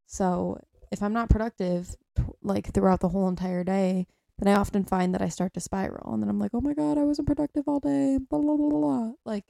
So 0.06 0.60
if 0.92 1.02
I'm 1.02 1.12
not 1.12 1.30
productive, 1.30 1.94
like 2.42 2.72
throughout 2.72 3.00
the 3.00 3.08
whole 3.08 3.28
entire 3.28 3.64
day, 3.64 4.06
then 4.38 4.54
I 4.54 4.58
often 4.58 4.84
find 4.84 5.14
that 5.14 5.22
I 5.22 5.28
start 5.28 5.54
to 5.54 5.60
spiral. 5.60 6.12
And 6.12 6.22
then 6.22 6.28
I'm 6.30 6.38
like, 6.38 6.52
oh 6.54 6.60
my 6.60 6.74
God, 6.74 6.98
I 6.98 7.04
wasn't 7.04 7.26
productive 7.26 7.64
all 7.66 7.80
day. 7.80 8.18
Blah, 8.18 8.40
blah, 8.40 8.56
blah, 8.56 8.68
blah. 8.68 9.12
Like, 9.24 9.44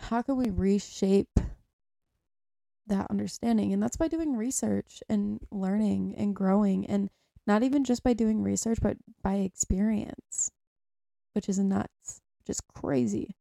how 0.00 0.22
can 0.22 0.36
we 0.36 0.50
reshape 0.50 1.40
that 2.86 3.06
understanding? 3.10 3.72
And 3.72 3.82
that's 3.82 3.96
by 3.96 4.08
doing 4.08 4.36
research 4.36 5.02
and 5.08 5.40
learning 5.50 6.14
and 6.16 6.34
growing 6.34 6.86
and 6.86 7.10
not 7.46 7.62
even 7.62 7.84
just 7.84 8.02
by 8.02 8.12
doing 8.12 8.42
research, 8.42 8.78
but 8.80 8.96
by 9.22 9.36
experience, 9.36 10.50
which 11.32 11.48
is 11.48 11.58
nuts, 11.58 12.20
which 12.40 12.50
is 12.50 12.60
crazy 12.60 13.34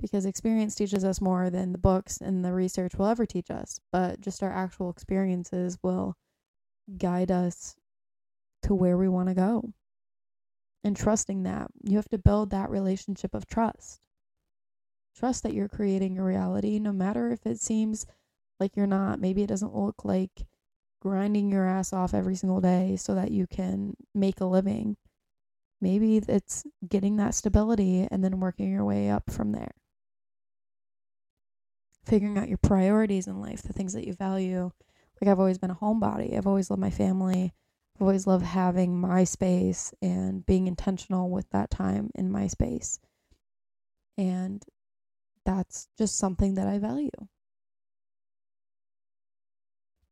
because 0.00 0.26
experience 0.26 0.74
teaches 0.74 1.04
us 1.04 1.20
more 1.20 1.48
than 1.48 1.72
the 1.72 1.78
books 1.78 2.18
and 2.18 2.44
the 2.44 2.52
research 2.52 2.94
will 2.94 3.06
ever 3.06 3.24
teach 3.24 3.50
us. 3.50 3.80
But 3.92 4.20
just 4.20 4.42
our 4.42 4.52
actual 4.52 4.90
experiences 4.90 5.78
will 5.82 6.16
guide 6.98 7.30
us 7.30 7.76
to 8.62 8.74
where 8.74 8.98
we 8.98 9.08
want 9.08 9.28
to 9.28 9.34
go. 9.34 9.72
And 10.82 10.94
trusting 10.94 11.44
that, 11.44 11.68
you 11.82 11.96
have 11.96 12.08
to 12.10 12.18
build 12.18 12.50
that 12.50 12.68
relationship 12.68 13.34
of 13.34 13.46
trust. 13.46 14.03
Trust 15.16 15.42
that 15.42 15.54
you're 15.54 15.68
creating 15.68 16.18
a 16.18 16.24
reality, 16.24 16.78
no 16.78 16.92
matter 16.92 17.30
if 17.30 17.46
it 17.46 17.60
seems 17.60 18.06
like 18.58 18.76
you're 18.76 18.86
not. 18.86 19.20
Maybe 19.20 19.42
it 19.42 19.48
doesn't 19.48 19.74
look 19.74 20.04
like 20.04 20.46
grinding 21.00 21.50
your 21.50 21.66
ass 21.66 21.92
off 21.92 22.14
every 22.14 22.34
single 22.34 22.60
day 22.60 22.96
so 22.96 23.14
that 23.14 23.30
you 23.30 23.46
can 23.46 23.94
make 24.14 24.40
a 24.40 24.46
living. 24.46 24.96
Maybe 25.80 26.16
it's 26.16 26.64
getting 26.88 27.16
that 27.16 27.34
stability 27.34 28.08
and 28.10 28.24
then 28.24 28.40
working 28.40 28.72
your 28.72 28.84
way 28.84 29.10
up 29.10 29.30
from 29.30 29.52
there. 29.52 29.72
Figuring 32.04 32.38
out 32.38 32.48
your 32.48 32.58
priorities 32.58 33.26
in 33.26 33.40
life, 33.40 33.62
the 33.62 33.72
things 33.72 33.92
that 33.92 34.06
you 34.06 34.14
value. 34.14 34.70
Like 35.20 35.30
I've 35.30 35.38
always 35.38 35.58
been 35.58 35.70
a 35.70 35.76
homebody. 35.76 36.36
I've 36.36 36.46
always 36.46 36.70
loved 36.70 36.80
my 36.80 36.90
family. 36.90 37.52
I've 37.94 38.02
always 38.02 38.26
loved 38.26 38.44
having 38.44 39.00
my 39.00 39.24
space 39.24 39.92
and 40.02 40.44
being 40.44 40.66
intentional 40.66 41.30
with 41.30 41.48
that 41.50 41.70
time 41.70 42.10
in 42.14 42.32
my 42.32 42.46
space. 42.46 42.98
And 44.16 44.64
that's 45.44 45.88
just 45.98 46.16
something 46.16 46.54
that 46.54 46.66
I 46.68 46.78
value. 46.78 47.10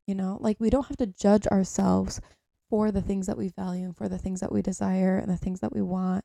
You 0.07 0.14
know, 0.14 0.38
like 0.40 0.59
we 0.61 0.71
don't 0.71 0.87
have 0.87 0.97
to 0.99 1.07
judge 1.07 1.47
ourselves 1.47 2.21
for 2.68 2.90
the 2.90 3.03
things 3.03 3.27
that 3.27 3.38
we 3.38 3.49
value 3.49 3.85
and 3.85 3.97
for 3.97 4.09
the 4.09 4.18
things 4.18 4.40
that 4.40 4.53
we 4.53 4.62
desire 4.62 5.18
and 5.18 5.31
the 5.31 5.37
things 5.37 5.61
that 5.61 5.73
we 5.73 5.83
want 5.83 6.25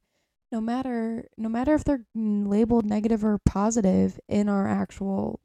no 0.51 0.61
matter 0.61 1.27
no 1.37 1.49
matter 1.49 1.75
if 1.75 1.83
they're 1.83 2.05
labeled 2.15 2.85
negative 2.85 3.25
or 3.25 3.37
positive 3.45 4.19
in 4.29 4.47
our 4.47 4.67
actual 4.67 5.41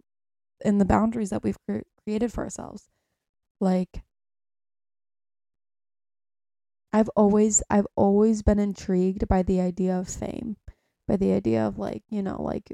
in 0.64 0.78
the 0.78 0.84
boundaries 0.84 1.30
that 1.30 1.42
we've 1.42 1.58
cre- 1.68 1.80
created 2.04 2.32
for 2.32 2.44
ourselves 2.44 2.88
like 3.60 4.02
I've 6.92 7.08
always 7.10 7.62
I've 7.70 7.86
always 7.96 8.42
been 8.42 8.58
intrigued 8.58 9.28
by 9.28 9.42
the 9.42 9.60
idea 9.60 9.98
of 9.98 10.08
fame, 10.08 10.56
by 11.08 11.16
the 11.16 11.32
idea 11.32 11.66
of 11.66 11.78
like, 11.78 12.02
you 12.10 12.22
know, 12.22 12.40
like 12.42 12.72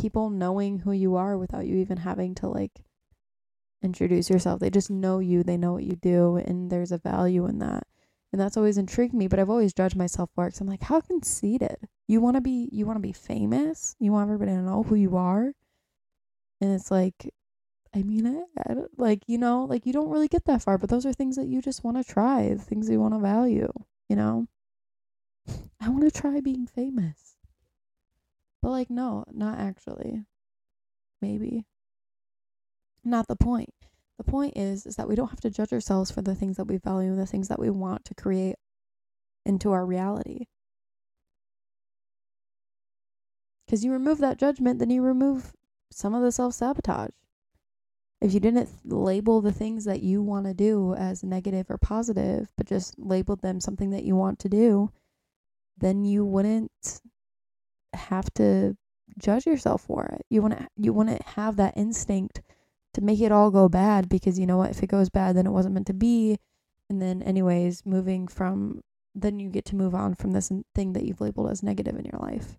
people 0.00 0.30
knowing 0.30 0.78
who 0.78 0.92
you 0.92 1.16
are 1.16 1.36
without 1.36 1.66
you 1.66 1.76
even 1.76 1.98
having 1.98 2.34
to 2.36 2.48
like 2.48 2.82
introduce 3.82 4.30
yourself. 4.30 4.60
They 4.60 4.70
just 4.70 4.90
know 4.90 5.18
you, 5.18 5.42
they 5.42 5.56
know 5.56 5.72
what 5.72 5.84
you 5.84 5.96
do, 5.96 6.36
and 6.36 6.70
there's 6.70 6.92
a 6.92 6.98
value 6.98 7.46
in 7.46 7.58
that. 7.58 7.84
And 8.32 8.40
that's 8.40 8.56
always 8.56 8.78
intrigued 8.78 9.14
me, 9.14 9.26
but 9.26 9.38
I've 9.38 9.50
always 9.50 9.74
judged 9.74 9.96
myself 9.96 10.30
for 10.34 10.46
it. 10.46 10.60
I'm 10.60 10.68
like, 10.68 10.82
how 10.82 11.00
conceited? 11.00 11.76
You 12.06 12.20
want 12.20 12.36
to 12.36 12.40
be, 12.40 12.68
you 12.72 12.86
want 12.86 12.96
to 12.96 13.02
be 13.02 13.12
famous. 13.12 13.96
You 13.98 14.12
want 14.12 14.30
everybody 14.30 14.52
to 14.52 14.62
know 14.62 14.84
who 14.84 14.94
you 14.94 15.16
are. 15.16 15.52
And 16.60 16.72
it's 16.72 16.90
like, 16.90 17.32
I 17.94 18.02
mean, 18.02 18.26
I, 18.26 18.70
I 18.70 18.76
like, 18.96 19.22
you 19.26 19.38
know, 19.38 19.64
like 19.64 19.84
you 19.84 19.92
don't 19.92 20.10
really 20.10 20.28
get 20.28 20.44
that 20.44 20.62
far, 20.62 20.78
but 20.78 20.90
those 20.90 21.04
are 21.06 21.12
things 21.12 21.36
that 21.36 21.48
you 21.48 21.60
just 21.60 21.82
want 21.82 21.96
to 21.96 22.04
try, 22.04 22.54
things 22.54 22.88
you 22.88 23.00
want 23.00 23.14
to 23.14 23.20
value, 23.20 23.72
you 24.08 24.16
know? 24.16 24.46
I 25.80 25.88
want 25.88 26.02
to 26.04 26.20
try 26.20 26.40
being 26.40 26.68
famous. 26.68 27.36
But 28.62 28.70
like, 28.70 28.90
no, 28.90 29.24
not 29.32 29.58
actually. 29.58 30.24
Maybe. 31.22 31.66
Not 33.04 33.28
the 33.28 33.36
point. 33.36 33.74
The 34.18 34.24
point 34.24 34.52
is 34.56 34.84
is 34.84 34.96
that 34.96 35.08
we 35.08 35.14
don't 35.14 35.30
have 35.30 35.40
to 35.40 35.50
judge 35.50 35.72
ourselves 35.72 36.10
for 36.10 36.20
the 36.20 36.34
things 36.34 36.58
that 36.58 36.66
we 36.66 36.76
value 36.76 37.10
and 37.10 37.18
the 37.18 37.26
things 37.26 37.48
that 37.48 37.58
we 37.58 37.70
want 37.70 38.04
to 38.04 38.14
create 38.14 38.56
into 39.46 39.72
our 39.72 39.86
reality. 39.86 40.46
Cuz 43.68 43.84
you 43.84 43.92
remove 43.92 44.18
that 44.18 44.38
judgment, 44.38 44.78
then 44.78 44.90
you 44.90 45.00
remove 45.00 45.54
some 45.90 46.14
of 46.14 46.22
the 46.22 46.32
self-sabotage. 46.32 47.14
If 48.20 48.34
you 48.34 48.40
didn't 48.40 48.68
label 48.84 49.40
the 49.40 49.52
things 49.52 49.84
that 49.86 50.02
you 50.02 50.22
want 50.22 50.44
to 50.44 50.52
do 50.52 50.94
as 50.94 51.24
negative 51.24 51.70
or 51.70 51.78
positive, 51.78 52.52
but 52.56 52.66
just 52.66 52.98
labeled 52.98 53.40
them 53.40 53.60
something 53.60 53.90
that 53.90 54.04
you 54.04 54.14
want 54.14 54.38
to 54.40 54.50
do, 54.50 54.92
then 55.78 56.04
you 56.04 56.26
wouldn't 56.26 57.00
have 57.94 58.32
to 58.34 58.76
judge 59.18 59.46
yourself 59.46 59.82
for 59.82 60.06
it. 60.06 60.24
You 60.30 60.42
want 60.42 60.58
to 60.58 60.68
you 60.76 60.92
wouldn't 60.92 61.22
have 61.22 61.56
that 61.56 61.76
instinct 61.76 62.42
to 62.94 63.00
make 63.00 63.20
it 63.20 63.32
all 63.32 63.50
go 63.50 63.68
bad 63.68 64.08
because 64.08 64.38
you 64.38 64.46
know 64.46 64.56
what? 64.56 64.70
If 64.70 64.82
it 64.82 64.88
goes 64.88 65.10
bad 65.10 65.36
then 65.36 65.46
it 65.46 65.52
wasn't 65.52 65.74
meant 65.74 65.86
to 65.88 65.94
be. 65.94 66.38
And 66.88 67.00
then 67.00 67.22
anyways 67.22 67.84
moving 67.84 68.28
from 68.28 68.82
then 69.14 69.40
you 69.40 69.48
get 69.48 69.64
to 69.66 69.76
move 69.76 69.94
on 69.94 70.14
from 70.14 70.32
this 70.32 70.50
thing 70.74 70.92
that 70.92 71.04
you've 71.04 71.20
labeled 71.20 71.50
as 71.50 71.62
negative 71.62 71.96
in 71.96 72.04
your 72.04 72.20
life. 72.20 72.58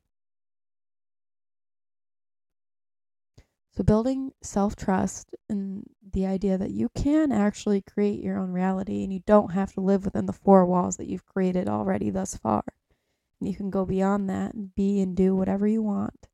So 3.74 3.84
building 3.84 4.34
self-trust 4.42 5.30
and 5.50 5.84
the 6.12 6.26
idea 6.26 6.58
that 6.58 6.72
you 6.72 6.90
can 6.94 7.32
actually 7.32 7.82
create 7.82 8.22
your 8.22 8.38
own 8.38 8.52
reality 8.52 9.04
and 9.04 9.14
you 9.14 9.22
don't 9.26 9.54
have 9.54 9.72
to 9.74 9.82
live 9.82 10.04
within 10.04 10.26
the 10.26 10.34
four 10.34 10.66
walls 10.66 10.98
that 10.98 11.08
you've 11.08 11.26
created 11.26 11.70
already 11.70 12.10
thus 12.10 12.36
far 12.36 12.64
you 13.48 13.56
can 13.56 13.70
go 13.70 13.86
beyond 13.86 14.30
that 14.30 14.54
and 14.54 14.74
be 14.76 15.02
and 15.02 15.16
do 15.16 15.36
whatever 15.36 15.68
you 15.68 15.82
want 15.82 16.28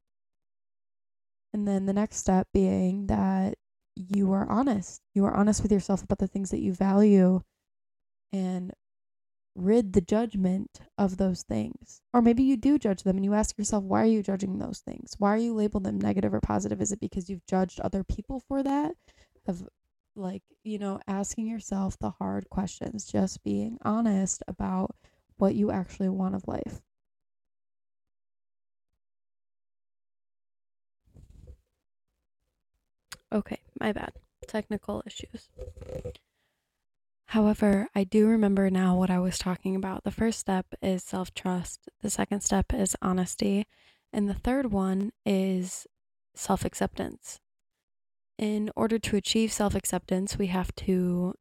and 1.53 1.67
then 1.67 1.85
the 1.85 1.93
next 1.93 2.17
step 2.17 2.47
being 2.53 3.07
that 3.07 3.55
you 3.95 4.31
are 4.31 4.49
honest. 4.49 5.01
You 5.15 5.25
are 5.25 5.33
honest 5.33 5.63
with 5.63 5.71
yourself 5.71 6.03
about 6.03 6.19
the 6.19 6.27
things 6.27 6.51
that 6.51 6.59
you 6.59 6.73
value 6.73 7.41
and 8.31 8.71
rid 9.55 9.93
the 9.93 10.01
judgment 10.01 10.81
of 10.99 11.17
those 11.17 11.41
things. 11.41 12.01
Or 12.13 12.21
maybe 12.21 12.43
you 12.43 12.57
do 12.57 12.77
judge 12.77 13.01
them 13.03 13.15
and 13.15 13.25
you 13.25 13.33
ask 13.33 13.57
yourself, 13.57 13.83
why 13.83 14.03
are 14.03 14.05
you 14.05 14.21
judging 14.21 14.59
those 14.59 14.81
things? 14.85 15.15
Why 15.17 15.33
are 15.33 15.37
you 15.37 15.55
labeling 15.55 15.83
them 15.83 15.99
negative 15.99 16.33
or 16.33 16.41
positive? 16.41 16.79
Is 16.79 16.91
it 16.91 16.99
because 16.99 17.27
you've 17.27 17.45
judged 17.47 17.79
other 17.79 18.03
people 18.03 18.43
for 18.47 18.61
that? 18.61 18.95
Of 19.47 19.67
like, 20.15 20.43
you 20.63 20.77
know, 20.77 20.99
asking 21.07 21.47
yourself 21.47 21.97
the 21.97 22.11
hard 22.11 22.49
questions, 22.51 23.05
just 23.05 23.43
being 23.43 23.79
honest 23.83 24.43
about 24.47 24.95
what 25.37 25.55
you 25.55 25.71
actually 25.71 26.09
want 26.09 26.35
of 26.35 26.47
life. 26.47 26.81
Okay, 33.33 33.59
my 33.79 33.91
bad. 33.91 34.13
Technical 34.47 35.03
issues. 35.05 35.49
However, 37.31 37.89
I 37.93 38.05
do 38.05 38.27
remember 38.27 38.69
now 38.69 38.95
what 38.95 39.09
I 39.09 39.19
was 39.19 39.37
talking 39.37 39.75
about. 39.75 40.05
The 40.05 40.11
first 40.11 40.39
step 40.39 40.67
is 40.81 41.03
self 41.03 41.33
trust, 41.33 41.89
the 42.01 42.09
second 42.09 42.41
step 42.41 42.73
is 42.73 42.95
honesty, 43.01 43.67
and 44.13 44.29
the 44.29 44.33
third 44.33 44.71
one 44.71 45.11
is 45.25 45.87
self 46.35 46.63
acceptance. 46.63 47.41
In 48.37 48.71
order 48.75 48.97
to 48.99 49.17
achieve 49.17 49.51
self 49.51 49.75
acceptance, 49.75 50.37
we 50.37 50.47
have 50.47 50.73
to 50.75 51.33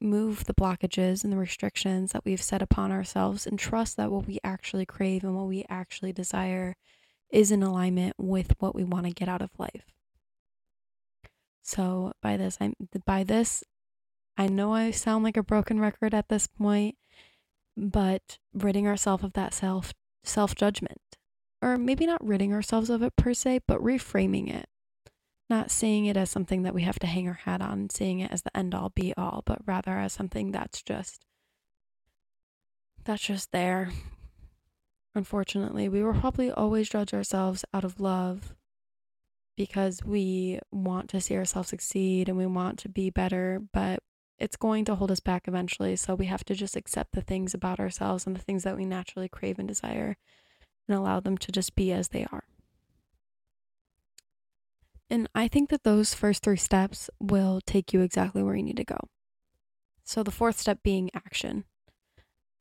move 0.00 0.44
the 0.44 0.54
blockages 0.54 1.24
and 1.24 1.32
the 1.32 1.36
restrictions 1.36 2.12
that 2.12 2.24
we've 2.24 2.42
set 2.42 2.62
upon 2.62 2.92
ourselves 2.92 3.46
and 3.46 3.58
trust 3.58 3.96
that 3.96 4.12
what 4.12 4.26
we 4.26 4.38
actually 4.44 4.86
crave 4.86 5.24
and 5.24 5.34
what 5.34 5.46
we 5.46 5.64
actually 5.68 6.12
desire 6.12 6.76
is 7.30 7.50
in 7.50 7.62
alignment 7.62 8.14
with 8.18 8.54
what 8.58 8.74
we 8.74 8.84
want 8.84 9.06
to 9.06 9.12
get 9.12 9.28
out 9.28 9.42
of 9.42 9.50
life. 9.58 9.93
So 11.64 12.12
by 12.20 12.36
this, 12.36 12.58
I'm 12.60 12.74
by 13.06 13.24
this, 13.24 13.64
I 14.36 14.48
know 14.48 14.74
I 14.74 14.90
sound 14.90 15.24
like 15.24 15.38
a 15.38 15.42
broken 15.42 15.80
record 15.80 16.12
at 16.12 16.28
this 16.28 16.46
point, 16.46 16.96
but 17.74 18.38
ridding 18.52 18.86
ourselves 18.86 19.24
of 19.24 19.32
that 19.32 19.54
self 19.54 19.94
self 20.22 20.54
judgment, 20.54 21.00
or 21.62 21.78
maybe 21.78 22.04
not 22.04 22.24
ridding 22.24 22.52
ourselves 22.52 22.90
of 22.90 23.02
it 23.02 23.16
per 23.16 23.32
se, 23.32 23.60
but 23.66 23.80
reframing 23.80 24.54
it, 24.54 24.68
not 25.48 25.70
seeing 25.70 26.04
it 26.04 26.18
as 26.18 26.30
something 26.30 26.64
that 26.64 26.74
we 26.74 26.82
have 26.82 26.98
to 26.98 27.06
hang 27.06 27.26
our 27.28 27.40
hat 27.44 27.62
on, 27.62 27.88
seeing 27.88 28.20
it 28.20 28.30
as 28.30 28.42
the 28.42 28.54
end 28.54 28.74
all 28.74 28.90
be 28.90 29.14
all, 29.16 29.42
but 29.46 29.58
rather 29.66 29.92
as 29.92 30.12
something 30.12 30.52
that's 30.52 30.82
just 30.82 31.24
that's 33.04 33.22
just 33.22 33.52
there. 33.52 33.90
Unfortunately, 35.14 35.88
we 35.88 36.02
will 36.02 36.12
probably 36.12 36.50
always 36.50 36.90
judge 36.90 37.14
ourselves 37.14 37.64
out 37.72 37.84
of 37.84 38.00
love 38.00 38.54
because 39.56 40.02
we 40.04 40.58
want 40.70 41.08
to 41.10 41.20
see 41.20 41.36
ourselves 41.36 41.68
succeed 41.68 42.28
and 42.28 42.36
we 42.36 42.46
want 42.46 42.78
to 42.80 42.88
be 42.88 43.10
better, 43.10 43.62
but 43.72 44.00
it's 44.38 44.56
going 44.56 44.84
to 44.86 44.94
hold 44.94 45.10
us 45.10 45.20
back 45.20 45.46
eventually. 45.46 45.96
So 45.96 46.14
we 46.14 46.26
have 46.26 46.44
to 46.44 46.54
just 46.54 46.76
accept 46.76 47.12
the 47.12 47.20
things 47.20 47.54
about 47.54 47.78
ourselves 47.78 48.26
and 48.26 48.34
the 48.34 48.40
things 48.40 48.64
that 48.64 48.76
we 48.76 48.84
naturally 48.84 49.28
crave 49.28 49.58
and 49.58 49.68
desire 49.68 50.16
and 50.88 50.96
allow 50.96 51.20
them 51.20 51.38
to 51.38 51.52
just 51.52 51.74
be 51.74 51.92
as 51.92 52.08
they 52.08 52.26
are. 52.32 52.44
And 55.08 55.28
I 55.34 55.48
think 55.48 55.70
that 55.70 55.84
those 55.84 56.14
first 56.14 56.42
three 56.42 56.56
steps 56.56 57.08
will 57.20 57.60
take 57.64 57.92
you 57.92 58.00
exactly 58.00 58.42
where 58.42 58.56
you 58.56 58.62
need 58.62 58.78
to 58.78 58.84
go. 58.84 58.98
So 60.02 60.22
the 60.22 60.30
fourth 60.30 60.58
step 60.58 60.82
being 60.82 61.10
action 61.14 61.64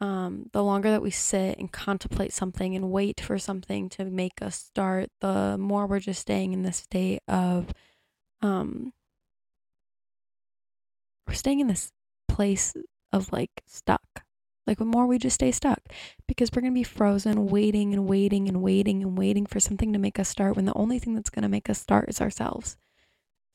um, 0.01 0.49
the 0.51 0.63
longer 0.63 0.91
that 0.91 1.01
we 1.01 1.11
sit 1.11 1.57
and 1.57 1.71
contemplate 1.71 2.33
something 2.33 2.75
and 2.75 2.91
wait 2.91 3.21
for 3.21 3.37
something 3.37 3.89
to 3.89 4.05
make 4.05 4.41
us 4.41 4.55
start, 4.55 5.09
the 5.21 5.57
more 5.57 5.87
we're 5.87 5.99
just 5.99 6.21
staying 6.21 6.53
in 6.53 6.63
this 6.63 6.77
state 6.77 7.21
of, 7.27 7.73
um, 8.41 8.91
we're 11.27 11.33
staying 11.33 11.61
in 11.61 11.67
this 11.67 11.91
place 12.27 12.75
of 13.13 13.31
like 13.31 13.51
stuck. 13.65 14.23
Like 14.65 14.77
the 14.77 14.85
more 14.85 15.05
we 15.05 15.17
just 15.17 15.35
stay 15.35 15.51
stuck 15.51 15.79
because 16.27 16.49
we're 16.51 16.61
going 16.61 16.73
to 16.73 16.79
be 16.79 16.83
frozen, 16.83 17.47
waiting 17.47 17.93
and 17.93 18.07
waiting 18.07 18.47
and 18.47 18.61
waiting 18.61 19.03
and 19.03 19.17
waiting 19.17 19.45
for 19.45 19.59
something 19.59 19.91
to 19.93 19.99
make 19.99 20.19
us 20.19 20.29
start 20.29 20.55
when 20.55 20.65
the 20.65 20.73
only 20.75 20.99
thing 20.99 21.15
that's 21.15 21.29
going 21.29 21.43
to 21.43 21.49
make 21.49 21.69
us 21.69 21.79
start 21.79 22.09
is 22.09 22.21
ourselves. 22.21 22.77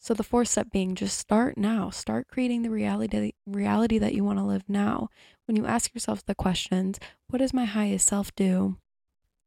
So 0.01 0.15
the 0.15 0.23
fourth 0.23 0.49
step 0.49 0.71
being 0.71 0.95
just 0.95 1.19
start 1.19 1.59
now. 1.59 1.91
Start 1.91 2.29
creating 2.29 2.63
the 2.63 2.71
reality 2.71 3.33
reality 3.47 3.99
that 3.99 4.15
you 4.15 4.25
want 4.25 4.39
to 4.39 4.45
live 4.45 4.65
now. 4.69 5.09
When 5.47 5.57
you 5.57 5.67
ask 5.67 5.93
yourself 5.95 6.25
the 6.25 6.35
questions, 6.35 6.99
what 7.29 7.41
does 7.41 7.53
my 7.53 7.65
highest 7.65 8.07
self 8.07 8.35
do 8.35 8.77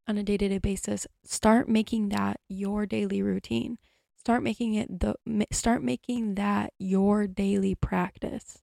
on 0.06 0.18
a 0.18 0.22
day-to-day 0.22 0.58
basis? 0.58 1.06
Start 1.24 1.68
making 1.68 2.10
that 2.10 2.38
your 2.48 2.86
daily 2.86 3.22
routine. 3.22 3.78
Start 4.16 4.42
making 4.42 4.74
it 4.74 5.00
the 5.00 5.14
start 5.50 5.82
making 5.82 6.34
that 6.34 6.72
your 6.78 7.26
daily 7.26 7.74
practice. 7.74 8.58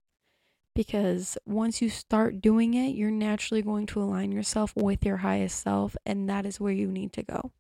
Because 0.76 1.38
once 1.46 1.82
you 1.82 1.90
start 1.90 2.40
doing 2.40 2.76
it, 2.76 2.96
you're 2.96 3.12
naturally 3.12 3.64
going 3.64 3.88
to 3.88 4.02
align 4.02 4.32
yourself 4.32 4.74
with 4.76 5.04
your 5.04 5.18
highest 5.18 5.60
self 5.60 5.98
and 6.06 6.30
that 6.30 6.46
is 6.46 6.60
where 6.60 6.72
you 6.72 6.88
need 6.88 7.12
to 7.14 7.24
go 7.24 7.52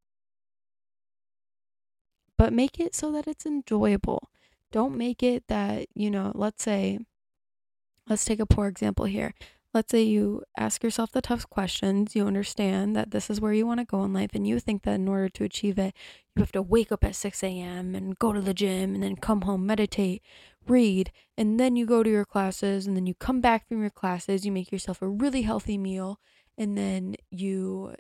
but 2.39 2.54
make 2.54 2.80
it 2.80 2.95
so 2.95 3.12
that 3.12 3.28
it's 3.28 3.45
enjoyable. 3.45 4.30
Don't 4.71 4.95
make 4.95 5.21
it 5.21 5.43
that, 5.49 5.88
you 5.93 6.10
know, 6.10 6.32
let's 6.34 6.63
say, 6.63 6.99
let's 8.08 8.23
take 8.23 8.39
a 8.39 8.45
poor 8.45 8.67
example 8.67 9.04
here. 9.04 9.34
Let's 9.73 9.91
say 9.91 10.04
you 10.04 10.43
ask 10.58 10.82
yourself 10.82 11.12
the 11.12 11.21
tough 11.21 11.49
questions, 11.49 12.15
you 12.15 12.25
understand 12.25 12.95
that 12.95 13.12
this 13.12 13.30
is 13.30 13.41
where 13.41 13.52
you 13.52 13.67
want 13.67 13.82
to 13.82 13.86
go 13.86 14.06
in 14.06 14.13
life, 14.13 14.32
and 14.34 14.47
you 14.47 14.58
think 14.62 14.84
that 14.84 14.95
in 14.95 15.10
order 15.10 15.28
to 15.28 15.43
achieve 15.43 15.78
it, 15.78 15.93
you 16.34 16.41
have 16.41 16.54
to 16.54 16.62
wake 16.62 16.93
up 16.93 17.04
at 17.04 17.15
6 17.15 17.43
a.m. 17.43 17.93
and 17.93 18.17
go 18.17 18.32
to 18.32 18.39
the 18.39 18.54
gym 18.54 18.95
and 18.95 19.04
then 19.04 19.17
come 19.17 19.41
home, 19.41 19.65
meditate, 19.65 20.23
read, 20.65 21.12
and 21.38 21.60
then 21.60 21.75
you 21.75 21.86
go 21.86 22.04
to 22.04 22.10
your 22.10 22.25
classes, 22.25 22.88
and 22.88 22.95
then 22.95 23.06
you 23.06 23.15
come 23.15 23.41
back 23.41 23.67
from 23.67 23.82
your 23.82 23.89
classes, 23.89 24.45
you 24.45 24.52
make 24.54 24.71
yourself 24.71 25.02
a 25.02 25.10
really 25.10 25.41
healthy 25.41 25.78
meal, 25.78 26.21
and 26.58 26.78
then 26.78 27.17
you 27.32 27.95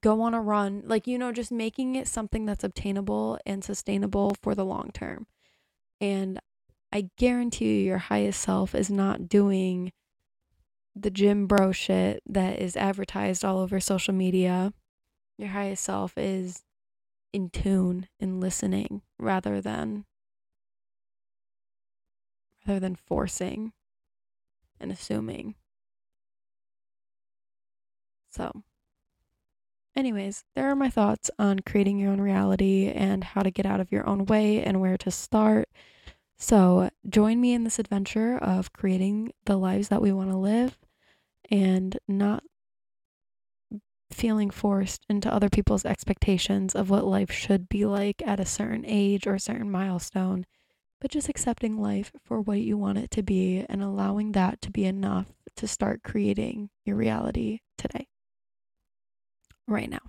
go 0.00 0.22
on 0.22 0.34
a 0.34 0.40
run, 0.40 0.82
like, 0.86 1.06
you 1.06 1.18
know, 1.18 1.32
just 1.32 1.52
making 1.52 1.94
it 1.96 2.08
something 2.08 2.46
that's 2.46 2.64
obtainable 2.64 3.38
and 3.44 3.62
sustainable 3.62 4.34
for 4.42 4.54
the 4.54 4.64
long 4.64 4.90
term. 4.92 5.26
And 6.00 6.40
I 6.92 7.10
guarantee 7.16 7.80
you, 7.80 7.84
your 7.86 7.98
highest 7.98 8.40
self 8.40 8.74
is 8.74 8.90
not 8.90 9.28
doing 9.28 9.92
the 10.94 11.10
gym 11.10 11.46
bro 11.46 11.72
shit 11.72 12.22
that 12.26 12.58
is 12.58 12.76
advertised 12.76 13.44
all 13.44 13.58
over 13.58 13.80
social 13.80 14.14
media. 14.14 14.72
Your 15.38 15.50
highest 15.50 15.84
self 15.84 16.16
is 16.16 16.64
in 17.32 17.48
tune 17.50 18.08
and 18.20 18.40
listening 18.40 19.02
rather 19.18 19.60
than 19.60 20.04
rather 22.66 22.80
than 22.80 22.94
forcing 22.94 23.72
and 24.78 24.92
assuming. 24.92 25.54
So, 28.30 28.64
anyways, 29.96 30.44
there 30.54 30.70
are 30.70 30.76
my 30.76 30.90
thoughts 30.90 31.30
on 31.38 31.60
creating 31.60 31.98
your 31.98 32.12
own 32.12 32.20
reality 32.20 32.88
and 32.88 33.24
how 33.24 33.42
to 33.42 33.50
get 33.50 33.66
out 33.66 33.80
of 33.80 33.92
your 33.92 34.06
own 34.08 34.26
way 34.26 34.62
and 34.62 34.80
where 34.80 34.98
to 34.98 35.10
start. 35.10 35.68
So, 36.38 36.90
join 37.08 37.40
me 37.40 37.52
in 37.52 37.64
this 37.64 37.78
adventure 37.78 38.36
of 38.38 38.72
creating 38.72 39.32
the 39.44 39.56
lives 39.56 39.88
that 39.88 40.02
we 40.02 40.12
want 40.12 40.30
to 40.30 40.36
live 40.36 40.78
and 41.50 41.98
not 42.08 42.42
feeling 44.10 44.50
forced 44.50 45.06
into 45.08 45.32
other 45.32 45.48
people's 45.48 45.84
expectations 45.84 46.74
of 46.74 46.90
what 46.90 47.04
life 47.04 47.30
should 47.30 47.68
be 47.68 47.84
like 47.84 48.22
at 48.26 48.40
a 48.40 48.46
certain 48.46 48.84
age 48.86 49.26
or 49.26 49.34
a 49.34 49.40
certain 49.40 49.70
milestone, 49.70 50.44
but 51.00 51.10
just 51.10 51.28
accepting 51.28 51.80
life 51.80 52.12
for 52.24 52.40
what 52.40 52.60
you 52.60 52.76
want 52.76 52.98
it 52.98 53.10
to 53.10 53.22
be 53.22 53.64
and 53.68 53.82
allowing 53.82 54.32
that 54.32 54.60
to 54.62 54.70
be 54.70 54.84
enough 54.84 55.26
to 55.56 55.66
start 55.66 56.02
creating 56.02 56.70
your 56.84 56.96
reality 56.96 57.60
today, 57.76 58.06
right 59.72 59.90
now. 59.90 60.00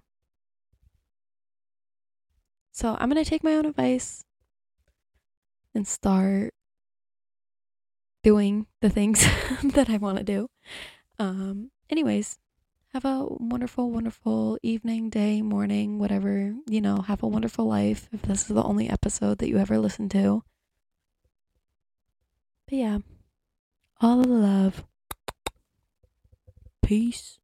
So, 2.71 2.97
I'm 2.99 3.10
going 3.10 3.23
to 3.23 3.30
take 3.30 3.43
my 3.43 3.54
own 3.54 3.65
advice 3.65 4.23
and 5.76 5.88
start 5.88 6.54
doing 8.23 8.67
the 8.82 8.89
things 8.89 9.21
that 9.63 9.89
I 9.89 9.97
want 9.97 10.17
to 10.17 10.23
do. 10.23 10.49
Um, 11.19 11.71
anyways, 11.89 12.39
have 12.93 13.06
a 13.06 13.26
wonderful, 13.28 13.91
wonderful 13.91 14.58
evening, 14.63 15.10
day, 15.10 15.41
morning, 15.41 15.99
whatever, 15.99 16.54
you 16.67 16.82
know, 16.82 17.02
have 17.02 17.21
a 17.23 17.28
wonderful 17.28 17.65
life 17.65 18.08
if 18.12 18.21
this 18.23 18.41
is 18.41 18.47
the 18.47 18.63
only 18.63 18.89
episode 18.89 19.39
that 19.39 19.49
you 19.49 19.58
ever 19.58 19.78
listen 19.78 20.10
to. 20.10 20.43
But 22.67 22.78
yeah, 22.78 22.99
all 23.99 24.21
the 24.21 24.28
love. 24.28 24.84
Peace. 26.84 27.39